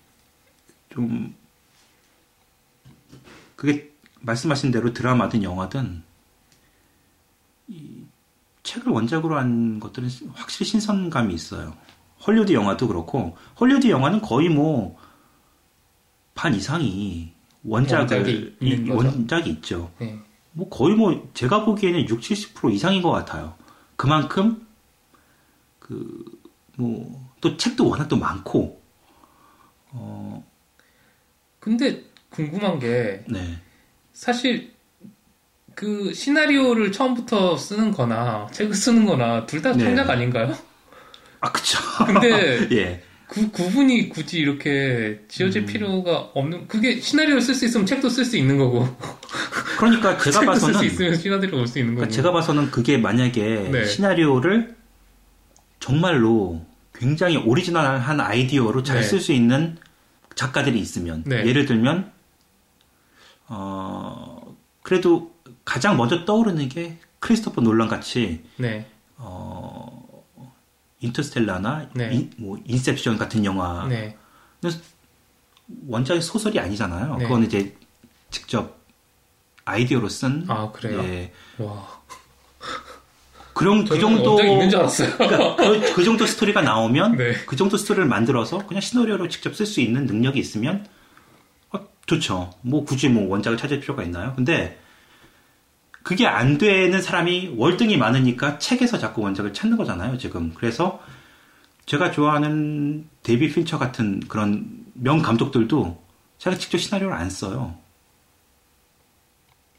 [0.90, 1.34] 좀
[3.56, 3.90] 그게
[4.20, 6.02] 말씀하신 대로 드라마든 영화든
[7.68, 7.95] 이
[8.66, 11.74] 책을 원작으로 한 것들은 확실히 신선감이 있어요.
[12.26, 14.96] 헐리우드 영화도 그렇고 헐리우드 영화는 거의 뭐
[16.34, 17.32] 반 이상이
[17.64, 18.90] 원작을 원작이.
[18.90, 19.90] 원작이 있죠.
[19.98, 20.20] 네.
[20.52, 23.54] 뭐 거의 뭐 제가 보기에는 60, 70% 이상인 것 같아요.
[23.96, 24.66] 그만큼
[25.78, 26.24] 그
[26.76, 28.82] 뭐 또 책도 워낙 또 많고
[29.92, 30.44] 어
[31.60, 33.58] 근데 궁금한 게 네.
[34.12, 34.74] 사실
[35.76, 39.84] 그 시나리오를 처음부터 쓰는 거나 책을 쓰는 거나 둘다 네.
[39.84, 40.56] 창작 아닌가요?
[41.40, 41.78] 아 그쵸.
[42.06, 43.02] 근데 예.
[43.28, 45.66] 그 구분이 굳이 이렇게 지어질 음.
[45.66, 48.88] 필요가 없는 그게 시나리오를 쓸 수 있으면 책도 쓸 수 있는 거고
[49.78, 53.68] 그러니까 제가 책도 쓸수 봐서는 있으면 시나리오를 쓸수 있는 거고 그러니까 제가 봐서는 그게 만약에
[53.70, 53.84] 네.
[53.84, 54.74] 시나리오를
[55.78, 56.64] 정말로
[56.94, 59.02] 굉장히 오리지널한 아이디어로 잘 네.
[59.02, 59.76] 쓸수 있는
[60.34, 61.44] 작가들이 있으면 네.
[61.44, 62.10] 예를 들면
[63.48, 65.35] 어 그래도
[65.66, 68.86] 가장 먼저 떠오르는 게 크리스토퍼 놀란 같이 네,
[69.18, 70.24] 어
[71.00, 72.14] 인터스텔라나 네.
[72.14, 74.16] 인, 뭐 인셉션 같은 영화 네,
[75.88, 77.16] 원작이 소설이 아니잖아요.
[77.16, 77.24] 네.
[77.24, 77.76] 그건 이제
[78.30, 78.78] 직접
[79.64, 81.00] 아이디어로 쓴 아 그래요?
[81.02, 81.32] 예.
[81.58, 82.00] 와,
[83.52, 85.16] 그런 그 정도 있는 줄 알았어요.
[85.16, 87.32] 그러니까 그, 그 정도 스토리가 나오면 네.
[87.46, 90.86] 그 정도 스토리를 만들어서 그냥 시나리오로 직접 쓸 수 있는 능력이 있으면
[91.72, 92.52] 어, 좋죠.
[92.60, 94.32] 뭐 굳이 뭐 원작을 찾을 필요가 있나요?
[94.36, 94.78] 근데
[96.06, 100.54] 그게 안 되는 사람이 월등히 많으니까 책에서 자꾸 원작을 찾는 거잖아요, 지금.
[100.54, 101.02] 그래서
[101.84, 106.00] 제가 좋아하는 데이비 필처 같은 그런 명 감독들도
[106.38, 107.74] 제가 직접 시나리오를 안 써요.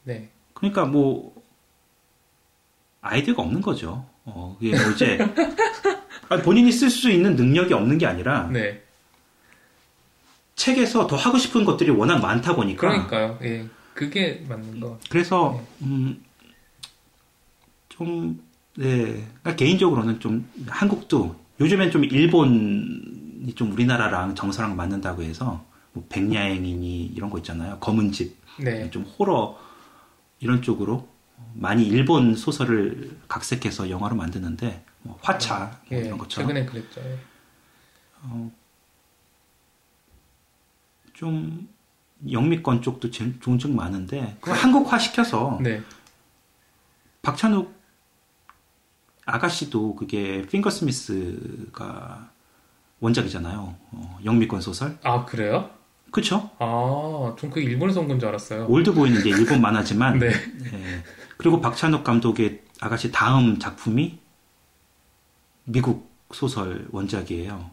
[0.04, 1.32] 네, 그러니까 뭐
[3.00, 4.04] 아이디어가 없는 거죠.
[4.26, 5.16] 어, 그게 뭐 이제
[6.44, 8.82] 본인이 쓸 수 있는 능력이 없는 게 아니라 네,
[10.56, 13.38] 책에서 더 하고 싶은 것들이 워낙 많다 보니까 그러니까요.
[13.44, 13.66] 예,
[13.98, 14.96] 그게 맞는 거.
[15.10, 16.22] 그래서 음,
[17.88, 18.40] 좀
[18.76, 27.06] 네, 그러니까 개인적으로는 좀 한국도 요즘엔 좀 일본이 좀 우리나라랑 정서랑 맞는다고 해서 뭐 백야행이니
[27.06, 27.80] 이런 거 있잖아요.
[27.80, 29.58] 검은 집, 네, 좀 호러
[30.38, 31.08] 이런 쪽으로
[31.54, 37.00] 많이 일본 소설을 각색해서 영화로 만드는데 뭐 화차 뭐 예, 이런 것처럼 최근에 그랬죠.
[37.00, 37.18] 예.
[41.14, 41.68] 좀
[42.30, 45.82] 영미권 쪽도 좋은 쪽 많은데 그거 한국화 시켜서 네,
[47.22, 47.72] 박찬욱
[49.24, 52.30] 아가씨도 그게 핑거 스미스가
[53.00, 53.76] 원작이잖아요.
[53.92, 54.98] 어, 영미권 소설.
[55.04, 55.70] 아 그래요?
[56.10, 56.50] 그쵸?
[56.58, 58.66] 아, 전 그게 일본에서 온 건 줄 알았어요.
[58.66, 61.04] 올드보이는 이제 일본 만화지만 네, 예.
[61.36, 64.18] 그리고 박찬욱 감독의 아가씨 다음 작품이
[65.64, 67.70] 미국 소설 원작이에요.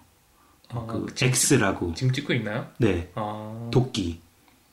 [0.70, 1.94] 아, 그 지금, X라고.
[1.94, 2.68] 지금 찍고 있나요?
[2.78, 3.12] 네.
[3.16, 4.20] 아, 도끼.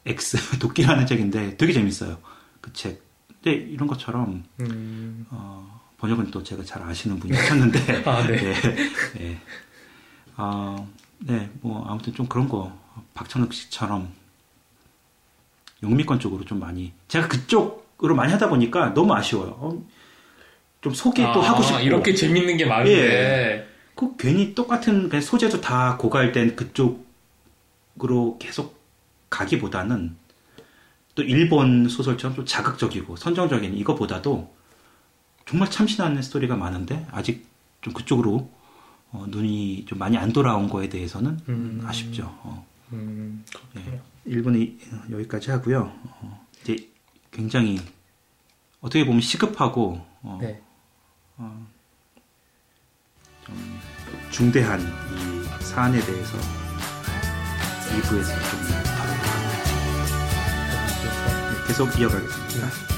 [0.07, 0.37] X.
[0.59, 2.19] 도끼라는 책인데 되게 재밌어요.
[2.61, 3.03] 그 책.
[3.29, 8.37] 근데 이런 것처럼 음, 어, 번역은 또 제가 잘 아시는 분이 하셨는데 아, 네.
[8.37, 8.55] 네.
[9.15, 9.41] 네.
[10.37, 10.89] 어,
[11.19, 11.51] 네.
[11.61, 12.77] 뭐 아무튼 좀 그런 거
[13.15, 14.13] 박찬욱 씨처럼
[15.83, 19.57] 영미권 쪽으로 좀 많이 제가 그쪽으로 많이 하다 보니까 너무 아쉬워요.
[19.59, 19.85] 어,
[20.81, 23.69] 좀 소개 또 아, 하고 싶고 이렇게 재밌는 게 많은데.
[23.95, 28.82] 그 괜히 똑같은 소재도 다 고갈된 그쪽으로 계속
[29.33, 30.15] 가기보다는
[31.15, 34.55] 또 일본 소설처럼 좀 자극적이고 선정적인 이거보다도
[35.47, 37.47] 정말 참신한 스토리가 많은데 아직
[37.81, 38.51] 좀 그쪽으로
[39.11, 41.83] 어, 눈이 좀 많이 안 돌아온 거에 대해서는 음.
[41.85, 42.25] 아쉽죠.
[42.43, 44.01] 어, 음, 그렇군요.
[44.27, 45.93] 1분이 여기까지 하고요.
[46.05, 46.89] 어, 이제
[47.31, 47.81] 굉장히
[48.81, 50.63] 어떻게 보면 시급하고 어, 네.
[53.45, 53.81] 좀
[54.31, 56.39] 중대한 이 사안에 대해서
[57.99, 58.92] 2부에서 좀
[61.67, 62.92] 계속 이어가겠습니다.